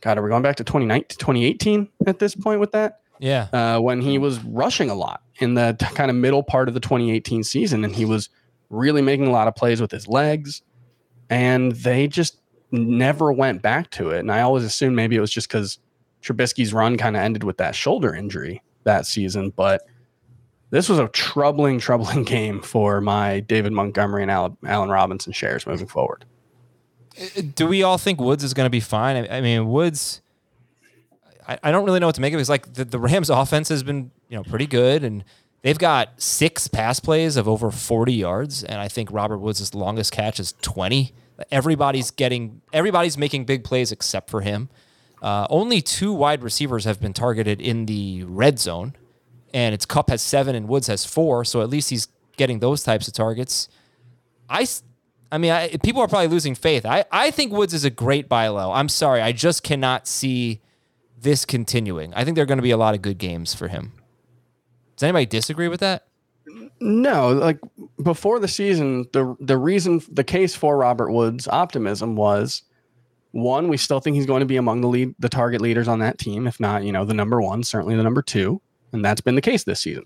[0.01, 3.01] God, are we going back to 2019, 2018 at this point with that?
[3.19, 3.49] Yeah.
[3.53, 6.75] Uh, when he was rushing a lot in the t- kind of middle part of
[6.75, 8.29] the 2018 season, and he was
[8.71, 10.63] really making a lot of plays with his legs,
[11.29, 14.21] and they just never went back to it.
[14.21, 15.79] And I always assumed maybe it was just because
[16.23, 19.83] Trubisky's run kind of ended with that shoulder injury that season, but
[20.71, 25.67] this was a troubling, troubling game for my David Montgomery and Al- Allen Robinson shares
[25.67, 26.25] moving forward.
[27.55, 29.17] Do we all think Woods is going to be fine?
[29.17, 30.21] I, I mean, Woods.
[31.47, 32.41] I, I don't really know what to make of it.
[32.41, 35.25] It's like the, the Rams' offense has been you know pretty good, and
[35.63, 40.13] they've got six pass plays of over forty yards, and I think Robert Woods' longest
[40.13, 41.13] catch is twenty.
[41.53, 44.69] Everybody's getting, everybody's making big plays except for him.
[45.23, 48.95] Uh, only two wide receivers have been targeted in the red zone,
[49.55, 51.45] and it's Kupp has seven and Woods has four.
[51.45, 53.69] So at least he's getting those types of targets.
[54.49, 54.67] I,
[55.31, 56.87] I mean, I, people are probably losing faith.
[56.87, 58.73] I, I think Woods is a great buy low.
[58.73, 60.63] I'm sorry, I just cannot see
[61.21, 62.15] this continuing.
[62.15, 63.93] I think there are going to be a lot of good games for him.
[64.97, 66.07] Does anybody disagree with that?
[66.81, 67.59] No, like
[68.03, 72.63] before the season, the the reason the case for Robert Woods' optimism was
[73.33, 75.99] one, we still think he's going to be among the lead the target leaders on
[75.99, 78.61] that team, if not, you know, the number one, certainly the number two.
[78.93, 80.05] And that's been the case this season.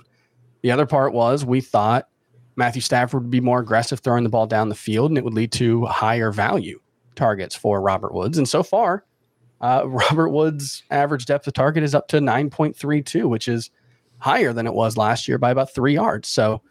[0.63, 2.09] The other part was we thought
[2.57, 5.35] Matthew Stafford would be more aggressive throwing the ball down the field and it would
[5.35, 6.81] lead to higher value
[7.15, 8.39] targets for Robert Woods.
[8.39, 9.05] And so far,
[9.61, 13.71] uh, Robert Woods' average depth of target is up to 9.32, which is
[14.19, 16.29] higher than it was last year by about three yards.
[16.29, 16.63] So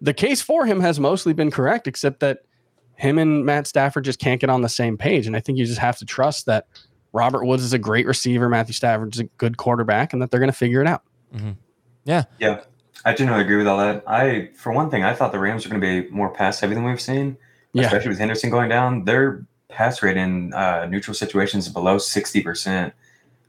[0.00, 2.40] the case for him has mostly been correct, except that
[2.96, 5.26] him and Matt Stafford just can't get on the same page.
[5.26, 6.66] And I think you just have to trust that
[7.12, 10.40] Robert Woods is a great receiver, Matthew Stafford is a good quarterback, and that they're
[10.40, 11.02] going to figure it out.
[12.04, 12.24] Yeah.
[12.38, 12.60] Yeah,
[13.04, 14.02] I generally agree with all that.
[14.06, 16.74] I, for one thing, I thought the Rams were going to be more pass heavy
[16.74, 17.36] than we've seen,
[17.72, 17.84] Yeah.
[17.86, 19.04] especially with Henderson going down.
[19.04, 22.94] Their pass rate in uh, neutral situations is below sixty percent.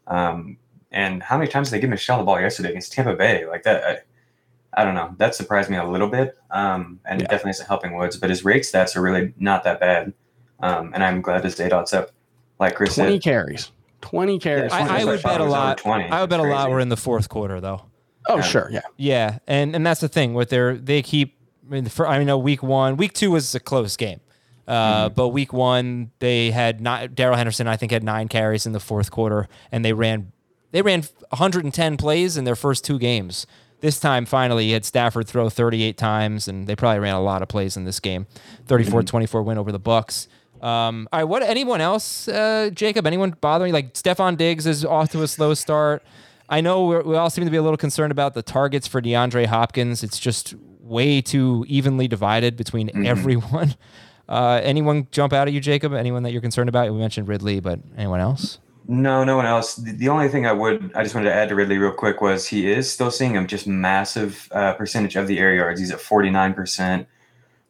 [0.07, 0.57] Um,
[0.91, 3.45] and how many times did they give Michel the ball yesterday against Tampa Bay?
[3.45, 5.13] Like that, I, I don't know.
[5.17, 7.25] That surprised me a little bit, um, and Yeah.
[7.25, 8.17] it definitely isn't helping Woods.
[8.17, 10.13] But his rate stats are really not that bad,
[10.59, 12.11] um, and I'm glad his dot's up.
[12.59, 13.71] Like Chris 20 said, carries.
[14.01, 14.71] 20 carries.
[14.71, 15.77] Yeah, I, I 20 would I thought bet a lot.
[15.77, 16.03] 20.
[16.09, 17.83] I would bet a lot we're in the fourth quarter though.
[18.27, 18.67] Oh, sure.
[18.71, 18.81] Yeah.
[18.97, 21.38] Yeah, and and that's the thing with their they keep.
[21.67, 24.19] I mean, fir- I know week one, week two was a close game,
[24.67, 27.15] uh, but week one they had not.
[27.15, 30.31] Darrell Henderson, I think, had nine carries in the fourth quarter, and they ran
[30.71, 33.47] they ran 110 plays in their first two games.
[33.81, 37.41] This time, finally, you had Stafford throw 38 times, and they probably ran a lot
[37.41, 38.25] of plays in this game.
[38.67, 40.27] 34-24 win over the Bucs.
[40.61, 43.05] Um, all right, what anyone else, uh, Jacob?
[43.05, 43.73] Anyone bothering?
[43.73, 46.03] Like Stefon Diggs is off to a slow start.
[46.49, 49.01] I know we're, we all seem to be a little concerned about the targets for
[49.01, 50.03] DeAndre Hopkins.
[50.03, 53.75] It's just way too evenly divided between everyone.
[54.27, 55.93] Uh, anyone jump out at you, Jacob?
[55.93, 56.91] Anyone that you're concerned about?
[56.91, 58.58] We mentioned Ridley, but anyone else?
[58.88, 59.75] No, no one else.
[59.75, 62.21] The, the only thing I would, I just wanted to add to Ridley real quick
[62.21, 65.79] was he is still seeing a just massive uh, percentage of the air yards.
[65.79, 67.05] He's at 49%,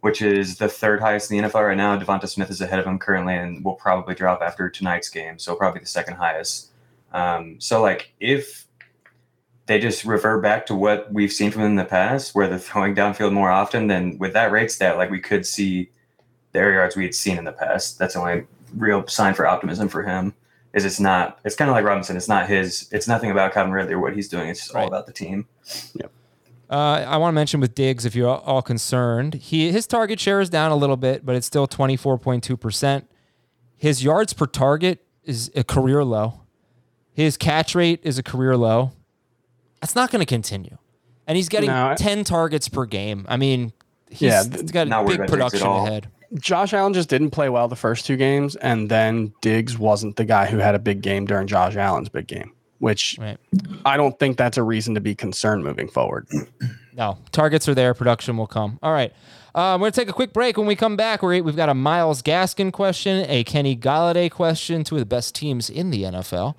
[0.01, 1.97] which is the third highest in the NFL right now.
[1.97, 5.39] Devonta Smith is ahead of him currently and will probably drop after tonight's game.
[5.39, 6.71] So probably the second highest.
[7.13, 8.64] Um, so like if,
[9.67, 12.59] they just revert back to what we've seen from them in the past, where they're
[12.59, 13.87] throwing downfield more often.
[13.87, 15.89] Then with that rate stat, like we could see
[16.51, 17.97] the air yards we had seen in the past.
[17.97, 18.43] That's the only
[18.75, 20.33] real sign for optimism for him.
[20.73, 21.39] Is it's not.
[21.45, 22.17] It's kind of like Robinson.
[22.17, 22.89] It's not his.
[22.91, 24.49] It's nothing about Calvin Ridley or what he's doing.
[24.49, 24.87] It's just all Right.
[24.89, 25.47] about the team.
[26.69, 26.73] Uh,
[27.07, 30.41] I want to mention with Diggs, if you're all- all concerned, he his target share
[30.41, 33.05] is down a little bit, but it's still 24.2%.
[33.77, 36.41] His yards per target is a career low.
[37.13, 38.91] His catch rate is a career low.
[39.85, 40.77] That's not going to continue.
[41.27, 43.23] And he's getting No, I- 10 targets per game.
[43.29, 43.71] I mean,
[44.09, 46.07] he's, Yeah, he's got not a worried big about Diggs at production ahead.
[46.39, 50.25] Josh Allen just didn't play well the first two games, and then Diggs wasn't the
[50.25, 53.37] guy who had a big game during Josh Allen's big game, which Right.
[53.85, 56.27] I don't think that's a reason to be concerned moving forward.
[56.97, 57.93] No, targets are there.
[57.93, 58.79] Production will come.
[58.81, 59.11] All right.
[59.53, 60.55] Uh, we're going to take a quick break.
[60.55, 64.85] When we come back, we're, we've got a Myles Gaskin question, a Kenny Golladay question,
[64.85, 66.55] two of the best teams in the NFL.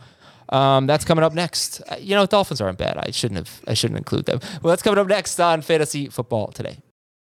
[0.50, 1.80] Um, that's coming up next.
[1.90, 2.96] Uh, You know, Dolphins aren't bad.
[2.98, 3.61] I shouldn't have.
[3.66, 4.40] I shouldn't include them.
[4.62, 6.78] Well, that's coming up next on Fantasy Football today.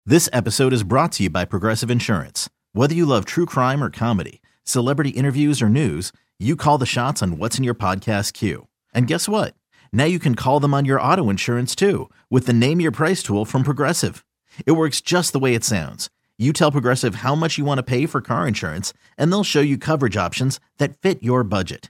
[0.05, 2.49] This episode is brought to you by Progressive Insurance.
[2.73, 7.21] Whether you love true crime or comedy, celebrity interviews or news, you call the shots
[7.21, 8.67] on what's in your podcast queue.
[8.93, 9.53] And guess what?
[9.91, 13.21] Now you can call them on your auto insurance too with the Name Your Price
[13.21, 14.25] tool from Progressive.
[14.65, 16.09] It works just the way it sounds.
[16.37, 19.59] You tell Progressive how much you want to pay for car insurance, and they'll show
[19.61, 21.89] you coverage options that fit your budget.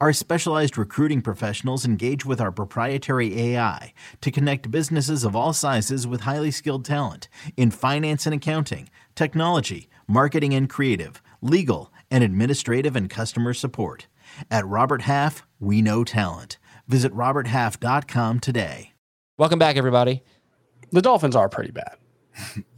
[0.00, 6.06] Our specialized recruiting professionals engage with our proprietary AI to connect businesses of all sizes
[6.06, 12.94] with highly skilled talent in finance and accounting, technology, marketing and creative, legal, and administrative
[12.94, 14.06] and customer support.
[14.52, 16.58] At Robert Half, we know talent.
[16.86, 18.92] Visit roberthalf.com today.
[19.36, 20.22] Welcome back, everybody.
[20.92, 21.96] The Dolphins are pretty bad.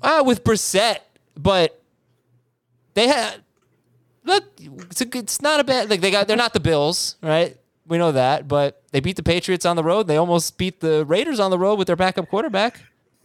[0.03, 1.01] Ah, with Brissett,
[1.37, 1.83] but
[2.95, 3.45] they had
[4.25, 4.45] look.
[4.59, 6.29] It's a good, it's not a bad like they got.
[6.29, 7.57] They're not the Bills, right?
[7.87, 10.07] We know that, but they beat the Patriots on the road.
[10.07, 12.81] They almost beat the Raiders on the road with their backup quarterback.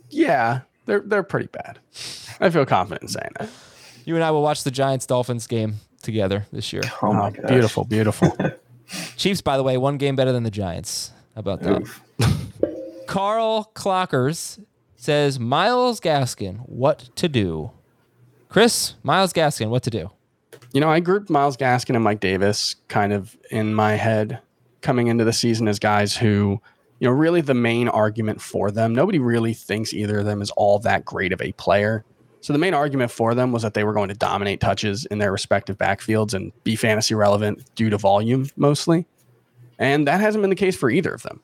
[0.10, 1.80] Yeah, they're they're pretty bad.
[2.40, 3.50] I feel confident in saying that.
[4.06, 6.84] You and I will watch the Giants Dolphins game together this year.
[7.02, 7.46] Oh my Oh, gosh.
[7.50, 8.36] beautiful, beautiful.
[9.18, 11.12] Chiefs, by the way, one game better than the Giants.
[11.34, 11.90] How about that?
[13.08, 14.64] Carl Clockers
[14.96, 17.72] says Myles Gaskin, what to do?
[18.50, 20.12] Chris, Myles Gaskin, what to do?
[20.76, 24.42] You know, I grouped Myles Gaskin and Mike Davis kind of in my head
[24.82, 26.62] coming into the season as guys who,
[27.00, 28.94] you know, really the main argument for them.
[28.94, 32.04] Nobody really thinks either of them is all that great of a player.
[32.42, 35.20] So the main argument for them was that they were going to dominate touches in
[35.20, 39.08] their respective backfields and be fantasy relevant due to volume mostly.
[39.80, 41.40] And that hasn't been the case for either of them.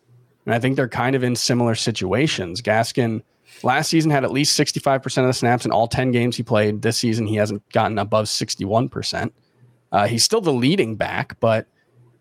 [0.46, 2.62] And I think they're kind of in similar situations.
[2.62, 3.22] Gaskin
[3.64, 6.82] last season had at least 65% of the snaps in all 10 games he played.
[6.82, 9.32] This season, he hasn't gotten above 61%.
[9.92, 11.68] Uh, he's still the leading back, but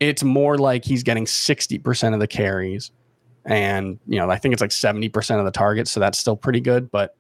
[0.01, 2.91] it's more like he's getting 60% of the carries.
[3.45, 5.91] And, you know, I think it's like 70% of the targets.
[5.91, 6.91] So that's still pretty good.
[6.91, 7.17] But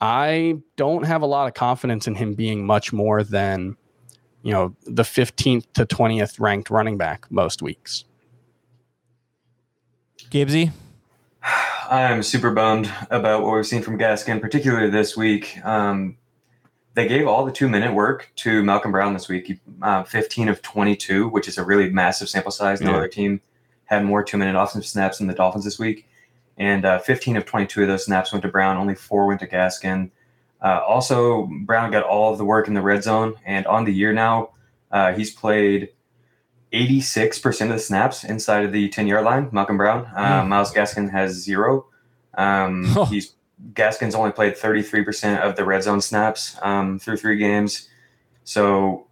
[0.00, 3.76] I don't have a lot of confidence in him being much more than,
[4.42, 8.04] you know, the 15th to 20th ranked running back most weeks.
[10.30, 10.72] Gibbsy?
[11.90, 15.58] I'm super bummed about what we've seen from Gaskin, particularly this week.
[15.64, 16.16] Um,
[16.94, 20.62] they gave all the two minute work to Malcolm Brown this week, uh, 15 of
[20.62, 22.80] 22, which is a really massive sample size.
[22.80, 22.96] No Yeah.
[22.98, 23.40] other team
[23.86, 26.08] had more two minute offensive snaps than the Dolphins this week.
[26.58, 29.46] And uh, 15 of 22 of those snaps went to Brown, only four went to
[29.46, 30.10] Gaskin.
[30.60, 33.34] Uh, also, Brown got all of the work in the red zone.
[33.44, 34.50] And on the year now,
[34.92, 35.88] uh, he's played
[36.72, 39.48] 86% of the snaps inside of the 10 yard line.
[39.52, 40.06] Malcolm Brown.
[40.16, 41.86] Uh, Myles Gaskin has zero.
[42.34, 43.34] Um, he's
[43.74, 47.88] Gaskin's only played 33% of the red zone snaps um, through three games.
[48.44, 49.06] So,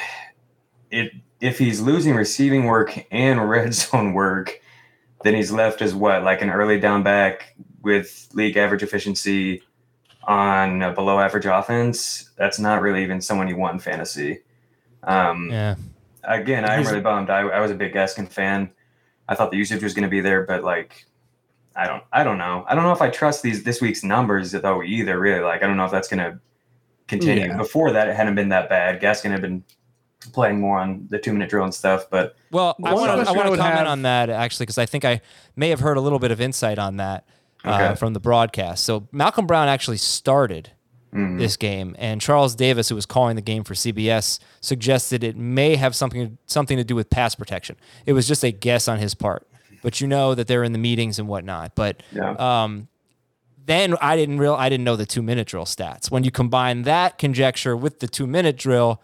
[0.90, 4.60] it if he's losing receiving work and red zone work,
[5.24, 9.62] then he's left as what like an early down back with league average efficiency
[10.24, 12.30] on a below average offense.
[12.36, 14.40] That's not really even someone you want in fantasy.
[15.02, 15.74] Um, Yeah.
[16.24, 17.30] Again, I'm really bummed.
[17.30, 18.70] I, I was a big Gaskin fan.
[19.28, 21.06] I thought the usage was going to be there, but like,
[21.74, 22.64] I don't, I don't know.
[22.68, 25.18] I don't know if I trust these this week's numbers though either.
[25.18, 26.38] Really, like, I don't know if that's going to
[27.08, 27.46] continue.
[27.46, 27.56] Yeah.
[27.56, 29.00] Before that, it hadn't been that bad.
[29.00, 29.64] Gaskin had been
[30.32, 33.32] playing more on the two minute drill and stuff, but Well, I want to I
[33.32, 35.20] want to comment have- on that actually because I think I
[35.56, 37.26] may have heard a little bit of insight on that
[37.64, 37.94] uh, Okay.
[37.96, 38.84] from the broadcast.
[38.84, 40.70] So Malcolm Brown actually started
[41.12, 41.94] this game.
[41.98, 46.38] And Charles Davis, who was calling the game for CBS, suggested it may have something
[46.46, 47.76] something to do with pass protection.
[48.06, 49.46] It was just a guess on his part,
[49.82, 51.74] but you know that they're in the meetings and whatnot.
[51.74, 52.30] But Yeah.
[52.38, 52.88] um,
[53.64, 56.10] then I didn't real I didn't know the two minute drill stats.
[56.10, 59.00] When you combine that conjecture with the two minute drill,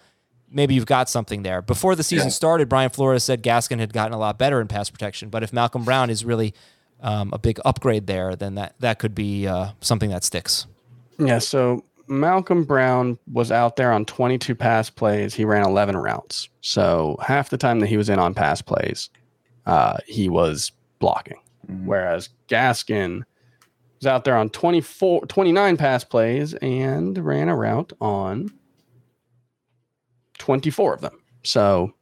[0.50, 1.60] maybe you've got something there.
[1.60, 2.32] Before the season Yeah.
[2.32, 5.28] started, Brian Flores said Gaskin had gotten a lot better in pass protection.
[5.28, 6.54] But if Malcolm Brown is really
[7.00, 10.66] um, a big upgrade there, then that that could be uh, something that sticks.
[11.20, 15.34] Yeah, so Malcolm Brown was out there on 22 pass plays.
[15.34, 16.48] He ran 11 routes.
[16.60, 19.10] So half the time that he was in on pass plays,
[19.66, 21.38] uh, he was blocking.
[21.84, 23.24] Whereas Gaskin
[24.00, 28.50] was out there on 24, 29 pass plays and ran a route on
[30.38, 31.18] 24 of them.
[31.44, 31.92] So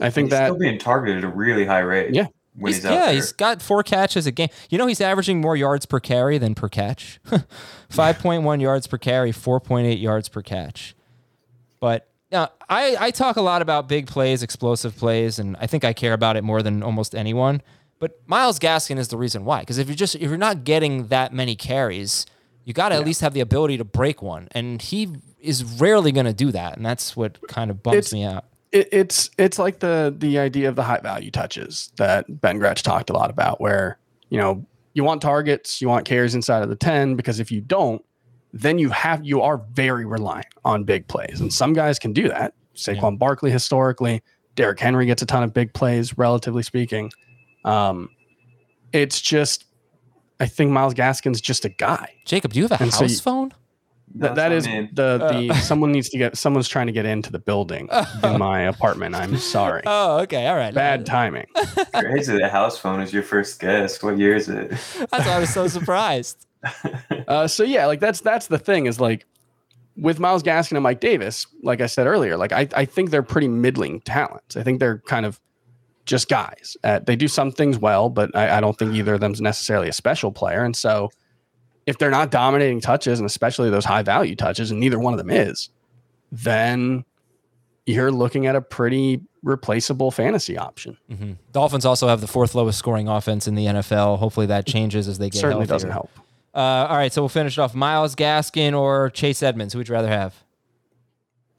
[0.00, 2.14] I think he's that still being targeted at a really high rate.
[2.14, 2.28] Yeah.
[2.58, 3.14] When He's- he's, yeah, there.
[3.14, 4.48] he's got four catches a game.
[4.70, 7.20] You know, he's averaging more yards per carry than per catch.
[7.90, 10.94] 5.1 yards per carry, 4.8 yards per catch.
[11.80, 15.84] But now I, I talk a lot about big plays, explosive plays, and I think
[15.84, 17.62] I care about it more than almost anyone.
[17.98, 19.60] But Myles Gaskin is the reason why.
[19.60, 22.26] Because if you're just if you're not getting that many carries,
[22.64, 25.08] you got to at least have the ability to break one, and he
[25.40, 28.44] is rarely going to do that, and that's what kind of bums It's- me out.
[28.76, 32.82] It, it's it's like the the idea of the high value touches that Ben Gretch
[32.82, 36.68] talked a lot about, where you know you want targets, you want carries inside of
[36.68, 38.04] the ten, because if you don't,
[38.52, 42.28] then you have you are very reliant on big plays, and some guys can do
[42.28, 42.54] that.
[42.74, 44.22] Saquon Barkley historically,
[44.54, 47.10] Derrick Henry gets a ton of big plays, relatively speaking.
[47.64, 48.10] Um,
[48.92, 49.64] it's just,
[50.40, 52.12] I think Myles Gaskin's just a guy.
[52.26, 53.52] Jacob, do you have a And so house you- phone?
[54.14, 54.88] That, That's that what I is mean.
[54.92, 57.88] the the someone needs to get someone's trying to get into the building
[58.24, 59.14] in my apartment.
[59.14, 59.82] I'm sorry.
[59.86, 60.72] Oh, okay, all right.
[60.72, 61.46] Bad timing.
[61.94, 62.38] Crazy.
[62.38, 64.02] The house phone is your first guess.
[64.02, 64.70] What year is it?
[64.70, 66.46] That's why I was so surprised.
[67.28, 69.26] Uh, so yeah, like that's that's the thing is like
[69.96, 73.22] with Myles Gaskin and Mike Davis, like I said earlier, like I, I think they're
[73.22, 74.56] pretty middling talents.
[74.56, 75.40] I think they're kind of
[76.04, 76.76] just guys.
[76.84, 79.88] Uh, they do some things well, but I, I don't think either of them's necessarily
[79.88, 80.62] a special player.
[80.64, 81.10] And so
[81.86, 85.18] if they're not dominating touches and especially those high value touches, and neither one of
[85.18, 85.70] them is,
[86.32, 87.04] then
[87.86, 90.96] you're looking at a pretty replaceable fantasy option.
[91.08, 94.18] hmm Dolphins also have the fourth lowest scoring offense in the NFL.
[94.18, 95.74] Hopefully that changes as they get Certainly healthier.
[95.74, 96.10] doesn't help.
[96.54, 97.74] Uh, all right, so we'll finish it off.
[97.74, 99.72] Myles Gaskin or Chase Edmonds?
[99.74, 100.34] Who would you rather have?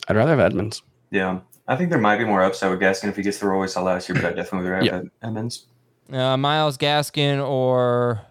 [0.08, 0.82] I'd rather have Edmonds.
[1.12, 1.40] Yeah.
[1.68, 3.68] I think there might be more upside with Gaskin if he gets the role we
[3.68, 4.96] saw last year, but I definitely would rather Yeah.
[4.96, 5.66] have Edmonds.
[6.12, 8.22] Uh, Myles Gaskin or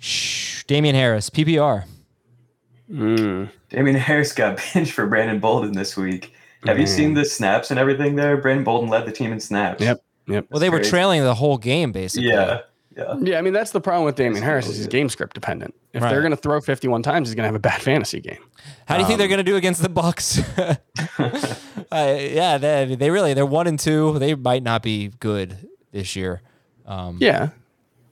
[0.00, 1.30] Shh, Damien Harris?
[1.30, 1.84] PPR.
[2.90, 3.50] Mm.
[3.68, 6.32] Damien Harris got benched for Brandon Bolden this week.
[6.66, 8.36] Have you seen the snaps and everything there?
[8.36, 9.80] Brandon Bolden led the team in snaps.
[9.82, 10.02] Yep.
[10.26, 10.46] Yep.
[10.50, 10.90] Well, they were crazy.
[10.90, 12.28] trailing the whole game basically.
[12.28, 12.60] Yeah.
[12.96, 13.14] Yeah.
[13.20, 15.74] Yeah, I mean that's the problem with Damien Harris is he's game script dependent.
[15.92, 16.10] If Right.
[16.10, 18.40] they're going to throw 51 times, he's going to have a bad fantasy game.
[18.86, 20.44] How do you think they're Um, going to do against the Bucs?
[21.92, 24.18] uh, yeah, they, they really they're one and two.
[24.18, 26.42] They might not be good this year.
[26.84, 27.50] Um, Yeah,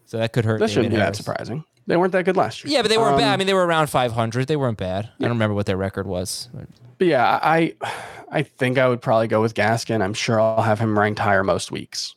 [0.07, 0.61] so that could hurt.
[0.61, 1.64] that shouldn't Damian be that surprising.
[1.88, 2.72] They weren't that good last year.
[2.72, 3.31] Yeah, but they weren't bad.
[3.31, 4.46] I Um, mean, they were around 500.
[4.46, 5.07] They weren't bad.
[5.18, 6.48] I don't remember what their record was.
[6.98, 7.74] But yeah, I
[8.31, 10.03] I think I would probably go with Gaskin.
[10.03, 12.14] I'm sure I'll have him ranked higher most weeks.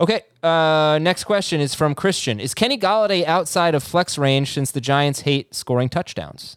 [0.00, 0.22] Okay.
[0.42, 2.40] Uh, next question is from Christian.
[2.40, 6.56] Is Kenny Golladay outside of flex range since the Giants hate scoring touchdowns?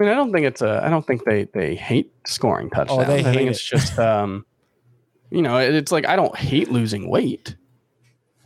[0.00, 0.80] I mean, I don't think it's a.
[0.84, 3.02] I don't think they they hate scoring touchdowns.
[3.02, 3.50] Oh, they I hate think it.
[3.50, 4.44] it's just um,
[5.30, 7.54] you know, it- it's like I don't hate losing weight.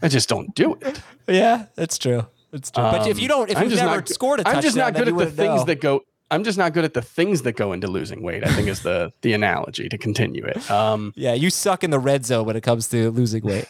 [0.03, 1.01] I just don't do it.
[1.27, 2.27] Yeah, that's true.
[2.53, 2.83] That's true.
[2.85, 4.77] but if you don't, if Um, I'm you've never not, scored a touchdown, I'm just
[4.77, 5.65] not good at the things know.
[5.65, 6.01] that go.
[6.31, 8.45] I'm just not good at the things that go into losing weight.
[8.45, 10.71] I think is the the analogy to continue it.
[10.71, 13.67] Um, Yeah, you suck in the red zone when it comes to losing weight.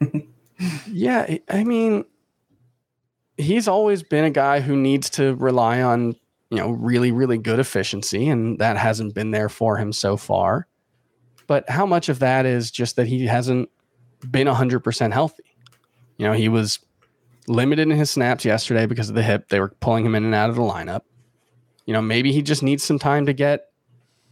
[0.86, 2.04] yeah, I- I mean,
[3.36, 6.16] he's always been a guy who needs to rely on
[6.50, 10.66] you know really really good efficiency, and that hasn't been there for him so far.
[11.46, 13.70] But how much of that is just that he hasn't
[14.30, 15.44] been 100% healthy?
[16.18, 16.78] You know, he was
[17.46, 19.48] limited in his snaps yesterday because of the hip.
[19.48, 21.02] They were pulling him in and out of the lineup.
[21.86, 23.68] You know, maybe he just needs some time to get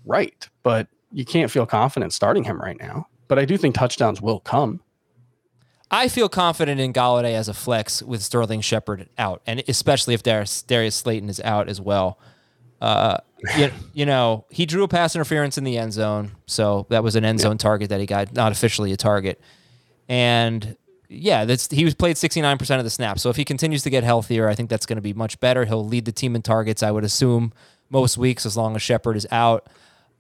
[0.05, 3.09] right, but you can't feel confident starting him right now.
[3.29, 4.81] But I do think touchdowns will come.
[5.91, 10.23] I feel confident in Golladay as a flex with Sterling Shepard out, and especially if
[10.23, 12.19] Darius, Darius Slayton is out as well.
[12.81, 13.19] Uh,
[13.57, 17.15] you, you know, he drew a pass interference in the end zone, so that was
[17.15, 19.41] an end zone target that he got, not officially a target.
[20.09, 20.77] And
[21.09, 23.23] yeah, that's he was played 69% of the snaps.
[23.23, 25.65] So if he continues to get healthier, I think that's going to be much better.
[25.65, 27.53] He'll lead the team in targets, I would assume,
[27.91, 29.67] most weeks as long as Shepard is out.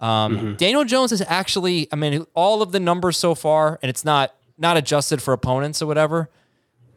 [0.00, 4.04] Um, Daniel Jones is actually, I mean, all of the numbers so far, and it's
[4.04, 6.30] not not adjusted for opponents or whatever.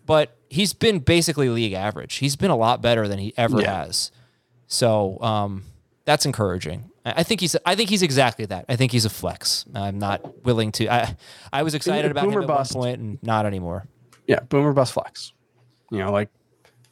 [0.05, 2.15] but he's been basically league average.
[2.15, 3.83] He's been a lot better than he ever Yeah.
[3.85, 4.11] has.
[4.65, 5.63] So um,
[6.05, 6.88] that's encouraging.
[7.05, 7.55] I I think he's.
[7.65, 8.65] I think he's exactly that.
[8.69, 9.65] I think he's a flex.
[9.73, 10.87] I'm not willing to.
[10.91, 11.15] I
[11.51, 12.75] I was excited about him boomer at bust.
[12.75, 13.87] one point and not anymore.
[14.27, 15.33] Yeah, boomer bust flex.
[15.91, 16.29] You know, like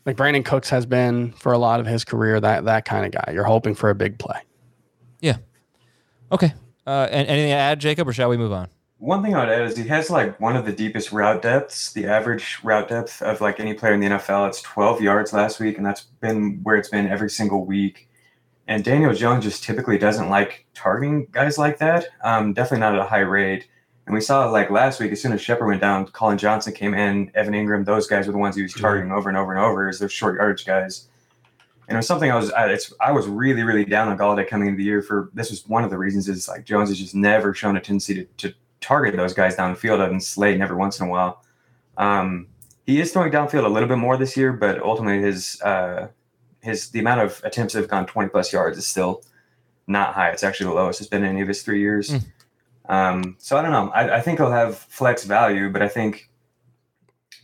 [0.06, 2.40] like Brandin Cooks has been for a lot of his career.
[2.40, 3.34] That that kind of guy.
[3.34, 4.40] You're hoping for a big play.
[5.20, 5.38] Yeah.
[6.32, 6.54] Okay.
[6.86, 8.70] Uh, and anything to add, Jacob, or shall we move on?
[9.00, 11.92] One thing I would add is he has like one of the deepest route depths.
[11.92, 15.60] The average route depth of like any player in the NFL, it's 12 yards last
[15.60, 18.07] week, and that's been where it's been every single week.
[18.68, 22.08] And Daniel Jones just typically doesn't like targeting guys like that.
[22.24, 23.68] Um, definitely not at a high rate.
[24.06, 26.94] And we saw like last week, as soon as Shepard went down, Collin Johnson came
[26.94, 29.62] in, Evan Engram, those guys were the ones he was targeting over and over and
[29.64, 31.08] over as those short yardage guys.
[31.88, 34.48] And it was something I was I, it's I was really really down on Golladay
[34.48, 37.00] coming into the year for this was one of the reasons is like Jones has
[37.00, 40.20] just never shown a tendency to, to target those guys down the field other than
[40.20, 41.44] Slade every once in a while.
[41.98, 42.48] Um,
[42.86, 46.08] he is throwing downfield a little bit more this year, but ultimately his uh,
[46.68, 49.24] his the amount of attempts that have gone 20 plus yards is still
[49.88, 50.30] not high.
[50.30, 52.14] It's actually the lowest it's been in any of his three years.
[52.90, 53.90] Um, so I don't know.
[53.90, 56.30] I, I think he'll have flex value, but I think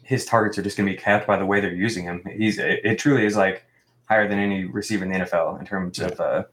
[0.04, 2.24] his targets are just going to be capped by the way they're using him.
[2.38, 3.66] He's it, it truly is like
[4.10, 6.44] higher than any receiver in the NFL in terms of uh,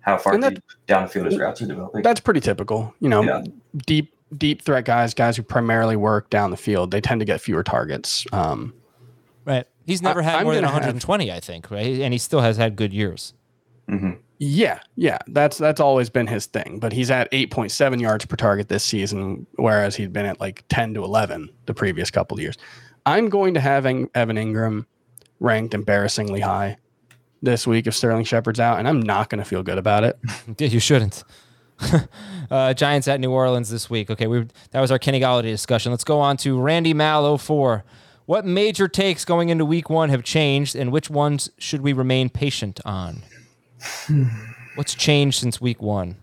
[0.00, 2.02] how far that- deep down the field his routes are developing.
[2.02, 2.94] That's pretty typical.
[3.00, 3.42] You know, Yeah.
[3.86, 7.40] deep deep threat guys, guys who primarily work down the field, they tend to get
[7.40, 8.26] fewer targets.
[8.32, 8.74] Um,
[9.44, 9.66] Right.
[9.86, 12.00] He's never I- had I'm more than gonna have- 120, I think, right?
[12.00, 13.34] And he still has had good years.
[13.88, 14.12] hmm
[14.44, 16.80] yeah, yeah, that's that's always been his thing.
[16.80, 20.94] But he's at 8.7 yards per target this season, whereas he'd been at like 10
[20.94, 22.56] to 11 the previous couple of years.
[23.06, 24.86] I'm going to have Eng- Evan Engram
[25.38, 26.78] ranked embarrassingly high
[27.40, 30.18] this week if Sterling Shepard's out, and I'm not going to feel good about it.
[30.58, 31.22] Yeah, you shouldn't.
[32.50, 34.10] uh, Giants at New Orleans this week.
[34.10, 35.92] Okay, we that was our Kenny Golladay discussion.
[35.92, 37.84] Let's go on to Randy Mal 04.
[38.26, 42.28] What major takes going into week one have changed, and which ones should we remain
[42.28, 43.22] patient on?
[44.74, 46.16] What's changed since week one?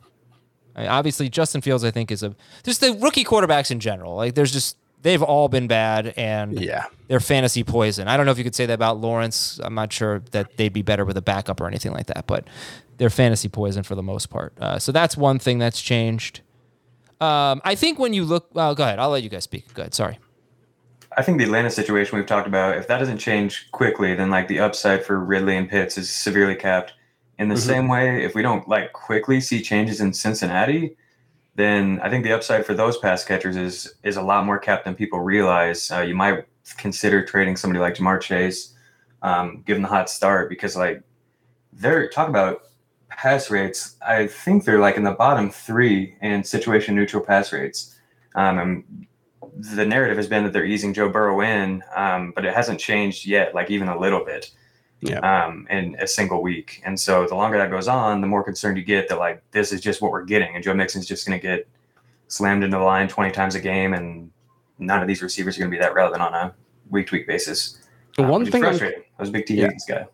[0.76, 4.16] I mean, obviously, Justin Fields, I think, is a just the rookie quarterbacks in general.
[4.16, 6.86] Like, there's just they've all been bad, and Yeah.
[7.08, 8.08] they're fantasy poison.
[8.08, 9.60] I don't know if you could say that about Lawrence.
[9.64, 12.46] I'm not sure that they'd be better with a backup or anything like that, but
[12.98, 14.54] they're fantasy poison for the most part.
[14.60, 16.42] Uh, so that's one thing that's changed.
[17.22, 19.00] Um, I think when you look, well, go ahead.
[19.00, 19.74] I'll let you guys speak.
[19.74, 19.94] Go ahead.
[19.94, 20.18] Sorry.
[21.18, 24.48] I think the Atlanta situation we've talked about, if that doesn't change quickly, then like
[24.48, 26.94] the upside for Ridley and Pitts is severely capped.
[27.40, 30.98] In the same way, if we don't like quickly see changes in Cincinnati,
[31.56, 34.86] then I think the upside for those pass catchers is is a lot more capped
[34.86, 35.90] than people realize.
[35.90, 36.46] Uh, you might
[36.78, 38.74] consider trading somebody like Ja'Marr Chase,
[39.22, 41.02] um, given the hot start, because like
[41.72, 42.64] they're talk about
[43.08, 43.96] pass rates.
[44.06, 47.96] I think they're like in the bottom three in situation neutral pass rates.
[48.36, 49.08] Um, and
[49.76, 53.26] the narrative has been that they're easing Joe Burrow in, um, but it hasn't changed
[53.26, 54.52] yet, like even a little bit,
[55.02, 55.20] Yeah.
[55.20, 56.82] um, in a single week.
[56.86, 59.72] And so the longer that goes on, the more concerned you get that like this
[59.72, 61.68] is just what we're getting, and Joe Mixon's just going to get
[62.28, 64.32] slammed into the line twenty times a game, and
[64.78, 66.54] none of these receivers are going to be that relevant on a
[66.90, 67.80] week to week basis.
[68.16, 69.04] The Um, one thing frustrating.
[69.18, 69.70] I was a big T Yeah.
[69.88, 70.06] Guy.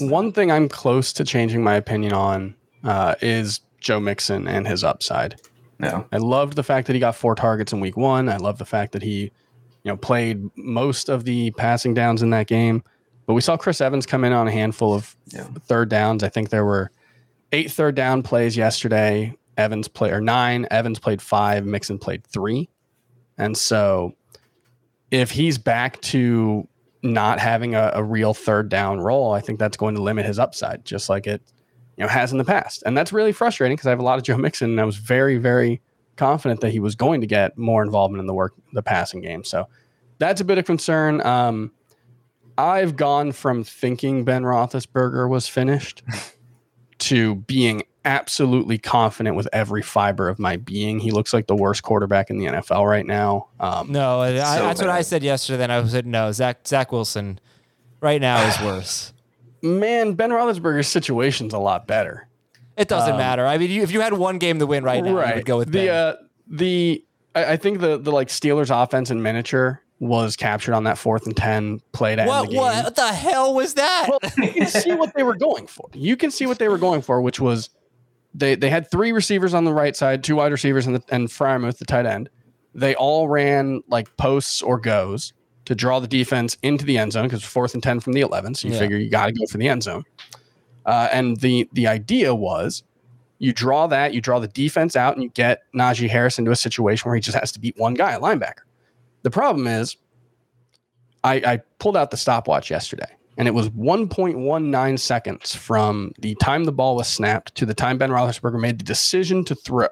[0.00, 4.84] One thing I'm close to changing my opinion on uh, is Joe Mixon and his
[4.84, 5.40] upside.
[5.80, 8.28] No, I loved the fact that he got four targets in week one.
[8.28, 9.30] I love the fact that he, you
[9.86, 12.82] know, played most of the passing downs in that game.
[13.26, 15.46] But we saw Chris Evans come in on a handful of Yeah.
[15.66, 16.22] third downs.
[16.24, 16.90] I think there were
[17.52, 19.36] eight third down plays yesterday.
[19.56, 20.66] Evans played or nine.
[20.70, 21.64] Evans played five.
[21.66, 22.68] Mixon played three.
[23.38, 24.14] And so
[25.10, 26.66] if he's back to
[27.02, 30.38] not having a, a real third down role, I think that's going to limit his
[30.38, 31.40] upside, just like it
[32.00, 32.82] you know has in the past.
[32.86, 34.96] And that's really frustrating because I have a lot of Joe Mixon and I was
[34.96, 35.82] very, very
[36.16, 39.44] confident that he was going to get more involvement in the work the passing game.
[39.44, 39.68] So
[40.18, 41.20] that's a bit of concern.
[41.20, 41.72] Um,
[42.56, 46.02] I've gone from thinking Ben Roethlisberger was finished
[47.00, 51.00] to being absolutely confident with every fiber of my being.
[51.00, 53.48] He looks like the worst quarterback in the NFL right now.
[53.60, 55.58] Um, No, I, So that's what I said yesterday.
[55.58, 56.32] Then I said no.
[56.32, 57.38] Zach Zach Wilson,
[58.00, 59.12] right now is worse.
[59.62, 62.26] Man, Ben Roethlisberger's situation's a lot better.
[62.76, 63.46] It doesn't Um, matter.
[63.46, 65.58] I mean, you, if you had one game to win right now, you would go
[65.58, 65.88] with the Ben.
[65.88, 66.16] uh,
[66.48, 67.04] the
[67.34, 71.26] I, I think the the like Steelers offense in miniature was captured on that fourth
[71.26, 72.56] and ten play to end what the game.
[72.62, 74.06] what the hell was that?
[74.08, 75.88] Well, you can see what they were going for.
[75.92, 77.68] You can see what they were going for, which was
[78.32, 81.28] they they had three receivers on the right side, two wide receivers, and the, and
[81.28, 82.30] Freiermuth, the tight end.
[82.74, 85.34] They all ran like posts or goes
[85.70, 88.56] to draw the defense into the end zone because fourth and ten from the eleven.
[88.56, 88.80] So you Yeah.
[88.80, 90.02] figure you got to go for the end zone.
[90.84, 92.82] Uh, and the the idea was
[93.38, 96.56] you draw that, you draw the defense out, and you get Najee Harris into a
[96.56, 98.64] situation where he just has to beat one guy, a linebacker.
[99.22, 99.96] The problem is
[101.22, 103.06] I, I pulled out the stopwatch yesterday,
[103.38, 107.96] and it was 1.19 seconds from the time the ball was snapped to the time
[107.96, 109.86] Ben Roethlisberger made the decision to throw.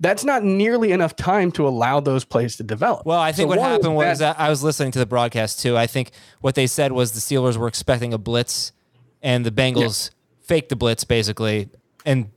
[0.00, 3.04] That's not nearly enough time to allow those plays to develop.
[3.04, 5.06] Well, I think So what happened was that- that uh, I was listening to the
[5.06, 5.76] broadcast too.
[5.76, 8.72] I think what they said was the Steelers were expecting a blitz,
[9.22, 11.68] and the Bengals faked the blitz basically,
[12.06, 12.30] and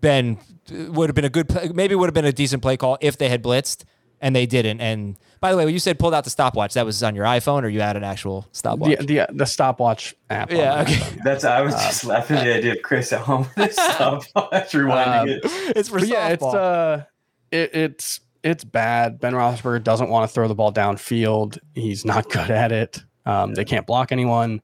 [0.00, 0.38] Ben
[0.70, 3.16] uh, would have been a good, maybe would have been a decent play call if
[3.16, 3.84] they had blitzed,
[4.20, 4.80] and they didn't.
[4.80, 7.24] And by the way, when you said pulled out the stopwatch, that was on your
[7.26, 8.98] iPhone, or you had an actual stopwatch?
[9.00, 10.50] the, the the stopwatch app.
[10.50, 10.94] yeah, okay.
[10.96, 11.18] phone.
[11.24, 14.72] That's I was just laughing at the idea of Chris at home with his stopwatch
[14.72, 15.40] rewinding Um, it.
[15.76, 17.04] it's for But yeah, it's uh,
[17.50, 19.20] it, it's it's bad.
[19.20, 21.58] Ben Roethlisberger doesn't want to throw the ball downfield.
[21.74, 23.02] He's not good at it.
[23.26, 24.62] Um, they can't block anyone.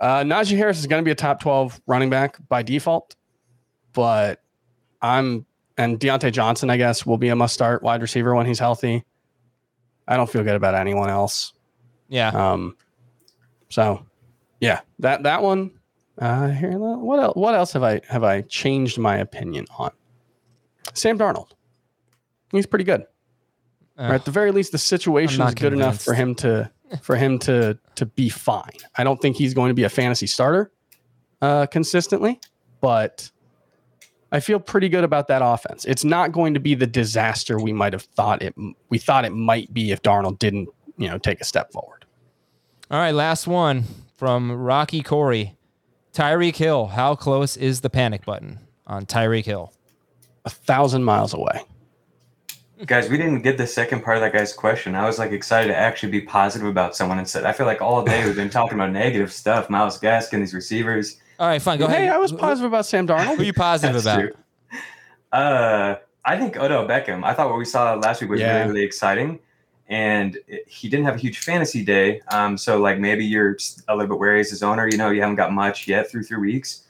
[0.00, 3.14] Uh, Najee Harris is going to be a top twelve running back by default,
[3.92, 4.42] but
[5.00, 5.46] I'm
[5.78, 9.04] and Diontae Johnson, I guess, will be a must start wide receiver when he's healthy.
[10.08, 11.52] I don't feel good about anyone else.
[12.08, 12.28] yeah.
[12.28, 12.76] Um,
[13.68, 14.06] so
[14.60, 15.72] yeah, that that one.
[16.18, 17.36] Uh, here, what else?
[17.36, 19.90] What else have I have I changed my opinion on?
[20.94, 21.50] Sam Darnold.
[22.52, 23.04] He's pretty good.
[23.98, 26.70] or at the very least, the situation is good enough for him to
[27.02, 28.70] for him to to be fine.
[28.96, 30.70] I don't think he's going to be a fantasy starter
[31.42, 32.40] uh, consistently,
[32.80, 33.30] but
[34.32, 35.84] I feel pretty good about that offense.
[35.84, 38.54] It's not going to be the disaster we might have thought it
[38.88, 42.04] we thought it might be if Darnold didn't you know take a step forward.
[42.90, 43.84] All right, last one
[44.16, 45.54] from Rocky Corey.
[46.12, 49.72] Tyreek Hill, how close is the panic button on Tyreek Hill?
[50.44, 51.60] A thousand miles away.
[52.84, 54.94] Guys, we didn't get the second part of that guy's question.
[54.94, 57.44] I was like excited to actually be positive about someone instead.
[57.44, 59.70] I feel like all day we've been talking about negative stuff.
[59.70, 61.16] Myles Gaskin, these receivers.
[61.38, 61.78] All right, fine.
[61.78, 62.10] Go hey, ahead.
[62.12, 63.36] I was positive about Sam Darnold.
[63.36, 64.20] Who are you positive That's about?
[64.20, 64.80] true.
[65.32, 67.24] Uh, I think Odell Beckham.
[67.24, 68.56] I thought what we saw last week was Yeah.
[68.60, 69.38] really, really exciting,
[69.88, 72.22] and it- he didn't have a huge fantasy day.
[72.28, 74.88] Um, so like maybe you're just a little bit wary as his owner.
[74.88, 76.82] You know, you haven't got much yet through three weeks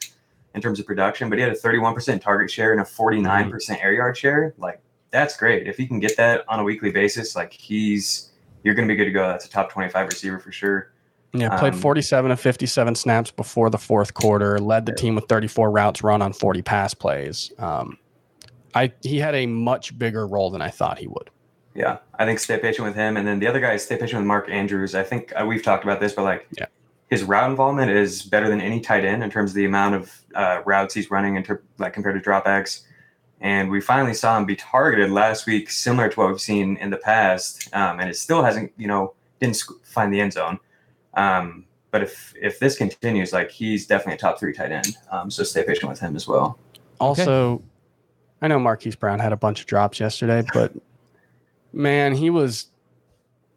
[0.55, 3.93] in terms of production, but he had a 31% target share and a 49% air
[3.93, 4.55] yard share.
[4.59, 4.81] Like
[5.11, 5.67] that's great.
[5.67, 8.31] If he can get that on a weekly basis, like he's
[8.63, 9.29] you're going to be good to go.
[9.29, 10.93] That's a top 25 receiver for sure.
[11.41, 14.59] Yeah, played Um, 47 of 57 snaps before the fourth quarter.
[14.59, 17.53] Led the team with 34 routes run on 40 pass plays.
[17.59, 17.99] Um,
[18.75, 21.31] I he had a much bigger role than I thought he would.
[21.75, 24.21] Yeah, I think stay patient with him, and then the other guy is stay patient
[24.21, 24.95] with Mark Andrews.
[24.95, 26.67] I think uh, we've talked about this, but like, Yeah.
[27.11, 30.23] his route involvement is better than any tight end in terms of the amount of
[30.35, 32.81] uh, routes he's running, in ter- like compared to dropbacks.
[33.43, 36.89] And we finally saw him be targeted last week, similar to what we've seen in
[36.89, 37.69] the past.
[37.75, 40.59] Um, and it still hasn't, you know, didn't find the end zone.
[41.17, 44.97] Um, but if if this continues, like he's definitely a top three tight end.
[45.11, 46.59] Um, so stay patient with him as well.
[47.01, 47.63] Also,
[48.43, 50.73] I know Marquise Brown had a bunch of drops yesterday, but
[51.73, 52.67] man, he was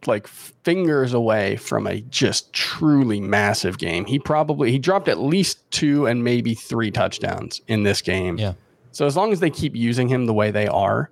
[0.06, 4.06] like fingers away from a just truly massive game.
[4.06, 8.38] He probably he dropped at least two and maybe three touchdowns in this game.
[8.38, 8.54] Yeah.
[8.92, 11.12] So as long as they keep using him the way they are,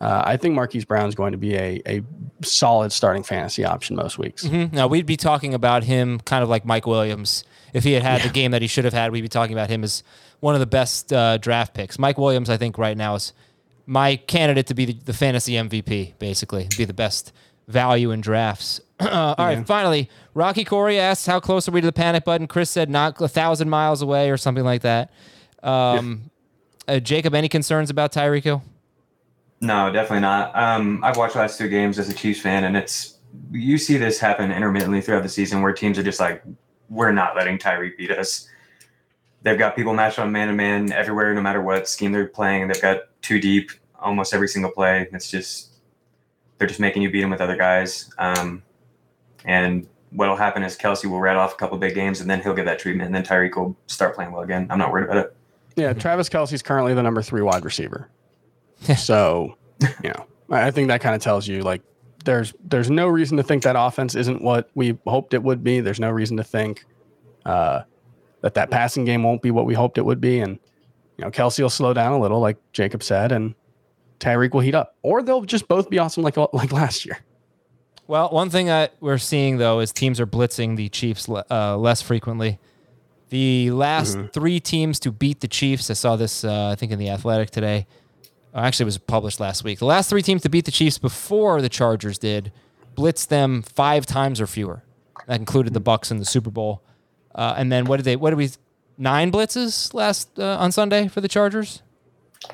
[0.00, 2.02] uh, I think Marquise Brown's going to be a, a
[2.42, 4.44] solid starting fantasy option most weeks.
[4.44, 4.72] Mhm.
[4.72, 7.44] Now we'd be talking about him kind of like Mike Williams.
[7.72, 9.68] If he had had the game that he should have had, we'd be talking about
[9.70, 10.02] him as
[10.40, 11.98] one of the best uh, draft picks.
[11.98, 13.32] Mike Williams, I think, right now is
[13.86, 17.32] my candidate to be the, the fantasy MVP, basically, be the best
[17.68, 18.80] value in drafts.
[19.00, 22.70] All right, finally, Rocky Corey asks, "How close are we to the panic button?" Chris
[22.70, 25.10] said, "Not a thousand miles away" or something like that.
[25.62, 26.30] Um,
[26.88, 28.62] uh, Jacob, any concerns about Tyreek Hill?
[29.60, 30.56] No, definitely not.
[30.56, 33.18] Um, I've watched the last two games as a Chiefs fan, and it's
[33.50, 36.42] you see this happen intermittently throughout the season where teams are just like,
[36.88, 38.48] we're not letting Tyree beat us.
[39.42, 42.68] They've got people matched on man to man everywhere, no matter what scheme they're playing.
[42.68, 45.08] They've got two deep almost every single play.
[45.12, 45.74] It's just
[46.58, 48.10] they're just making you beat them with other guys.
[48.18, 48.62] Um,
[49.44, 52.54] and what'll happen is Kelce will rat off a couple big games, and then he'll
[52.54, 54.66] get that treatment, and then Tyreek will start playing well again.
[54.70, 55.36] I'm not worried about it.
[55.76, 58.08] Yeah, Travis Kelce's currently the number three wide receiver.
[58.96, 59.56] so,
[60.02, 61.82] you know, I think that kind of tells you like
[62.24, 65.80] there's there's no reason to think that offense isn't what we hoped it would be.
[65.80, 66.84] There's no reason to think
[67.44, 67.82] uh,
[68.42, 70.40] that that passing game won't be what we hoped it would be.
[70.40, 70.58] And
[71.16, 73.54] you know, Kelce will slow down a little, like Jacob said, and
[74.20, 77.18] Tyreek will heat up, or they'll just both be awesome like like last year.
[78.08, 82.02] Well, one thing that we're seeing though is teams are blitzing the Chiefs uh, less
[82.02, 82.58] frequently.
[83.30, 87.00] The last three teams to beat the Chiefs, I saw this, uh, I think, in
[87.00, 87.88] the Athletic today.
[88.64, 89.78] Actually, it was published last week.
[89.78, 92.52] The last three teams to beat the Chiefs before the Chargers did
[92.96, 94.82] blitzed them five times or fewer.
[95.26, 96.82] That included the Bucs in the Super Bowl.
[97.34, 98.16] Uh, and then what did they?
[98.16, 98.50] What did we?
[98.96, 101.82] Nine blitzes last uh, on Sunday for the Chargers.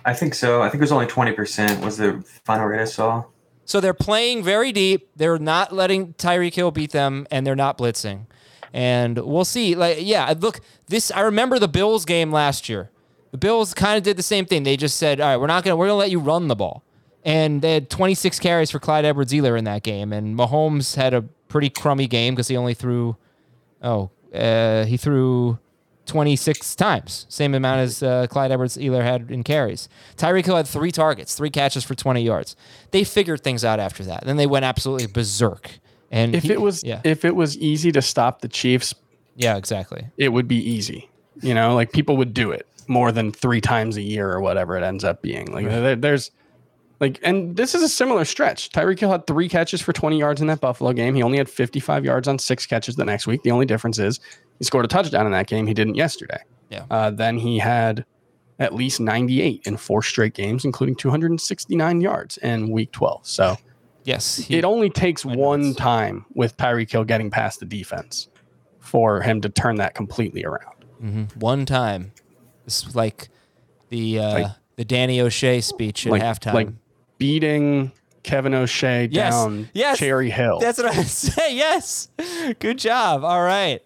[0.04, 0.60] I think so.
[0.60, 3.24] I think it was only 20% was the final rate I saw.
[3.64, 5.08] So they're playing very deep.
[5.14, 8.26] They're not letting Tyreek Hill beat them, and they're not blitzing.
[8.72, 9.74] And we'll see.
[9.76, 11.12] Like, yeah, look, this.
[11.12, 12.90] I remember the Bills game last year.
[13.32, 14.62] The Bills kind of did the same thing.
[14.62, 16.82] They just said, "All right, we're not gonna we're gonna let you run the ball,"
[17.24, 20.12] and they had 26 carries for Clyde Edwards-Helaire in that game.
[20.12, 23.16] And Mahomes had a pretty crummy game because he only threw,
[23.82, 25.58] oh, uh, he threw
[26.06, 29.88] 26 times, same amount as uh, Clyde Edwards-Helaire had in carries.
[30.16, 32.56] Tyreek Hill had three targets, three catches for 20 yards.
[32.90, 34.24] They figured things out after that.
[34.26, 35.78] Then they went absolutely berserk.
[36.10, 38.94] And If he- it was yeah, if it was easy to stop the Chiefs,
[39.36, 40.08] yeah, exactly.
[40.18, 41.08] it would be easy.
[41.40, 44.76] You know, like people would do it more than three times a year or whatever
[44.76, 45.50] it ends up being.
[45.52, 46.30] Like there, there's
[47.00, 48.70] like, and this is a similar stretch.
[48.70, 51.14] Tyreek Hill had three catches for 20 yards in that Buffalo game.
[51.16, 53.42] He only had 55 yards on six catches the next week.
[53.42, 54.20] The only difference is
[54.58, 55.66] he scored a touchdown in that game.
[55.66, 56.38] He didn't yesterday.
[56.70, 56.84] Yeah.
[56.90, 58.04] Uh, then he had
[58.60, 63.26] at least 98 in four straight games, including 269 yards in week 12.
[63.26, 63.56] So
[64.04, 68.28] Yes, he- it only takes one time with Tyreek Hill getting past the defense
[68.78, 71.28] for him to turn that completely around.
[71.34, 72.12] one time.
[72.64, 73.28] This is like
[73.88, 74.46] the uh, Like-
[74.76, 76.54] the Danny O'Shea speech at like, halftime.
[76.54, 76.68] like
[77.18, 77.92] beating
[78.22, 80.60] Kevin O'Shea Yes, down yes, Cherry Hill.
[80.60, 81.56] That's what I saying.
[81.58, 82.08] Yes.
[82.58, 83.22] Good job.
[83.22, 83.82] All right.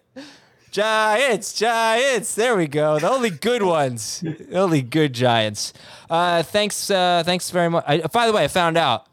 [0.71, 2.35] Giants, Giants.
[2.35, 2.99] There we go.
[2.99, 4.19] The only good ones.
[4.21, 5.73] The only good Giants.
[6.09, 6.89] Uh, thanks.
[6.91, 7.83] Uh, thanks very much.
[7.87, 9.07] I, by the way, I found out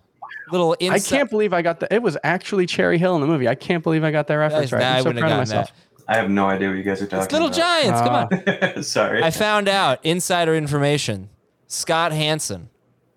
[0.53, 1.93] little I can't believe I got that.
[1.93, 3.49] It was actually Cherry Hill in the movie.
[3.49, 4.83] I can't believe I got that reference right.
[4.83, 5.73] I'm so wouldn't proud have of myself.
[6.07, 7.57] I have no idea what you guys are talking It's little about.
[7.57, 8.01] Giants.
[8.01, 8.83] Come on.
[8.83, 9.23] Sorry.
[9.23, 11.31] I found out insider information.
[11.67, 12.69] Scott Hanson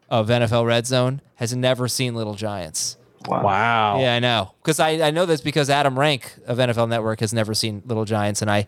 [0.10, 2.98] of NFL Red Zone has never seen Little Giants.
[3.26, 3.44] wow.
[3.44, 4.00] Wow.
[4.00, 4.54] Yeah, I know.
[4.64, 8.06] Because I, I know this because Adam Rank of NFL Network has never seen Little
[8.06, 8.68] Giants, and I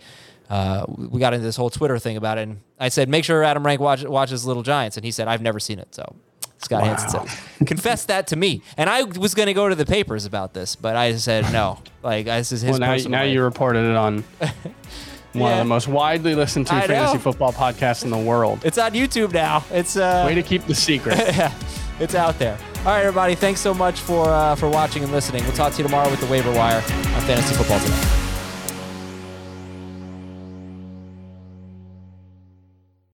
[0.50, 2.48] uh, we got into this whole Twitter thing about it.
[2.48, 5.42] And I said, make sure Adam Rank watch, watches Little Giants, and he said, I've
[5.44, 5.94] never seen it.
[5.94, 6.16] So
[6.60, 8.62] Scott Hanson said, confess that to me.
[8.78, 11.80] And I was going to go to the papers about this, but I said no.
[12.04, 12.72] Like this is his.
[12.72, 13.34] Well, now, now life.
[13.34, 14.24] you reported it on
[15.34, 17.20] one of the most widely listened to I fantasy know.
[17.20, 18.62] football podcasts in the world.
[18.66, 19.64] It's on YouTube now.
[19.72, 21.18] It's uh, Way to keep the secret.
[21.18, 21.54] yeah,
[22.00, 22.58] it's out there.
[22.80, 23.36] All right, everybody.
[23.36, 25.44] Thanks so much for uh, for watching and listening.
[25.44, 28.19] We'll talk to you tomorrow with the waiver wire on fantasy football today.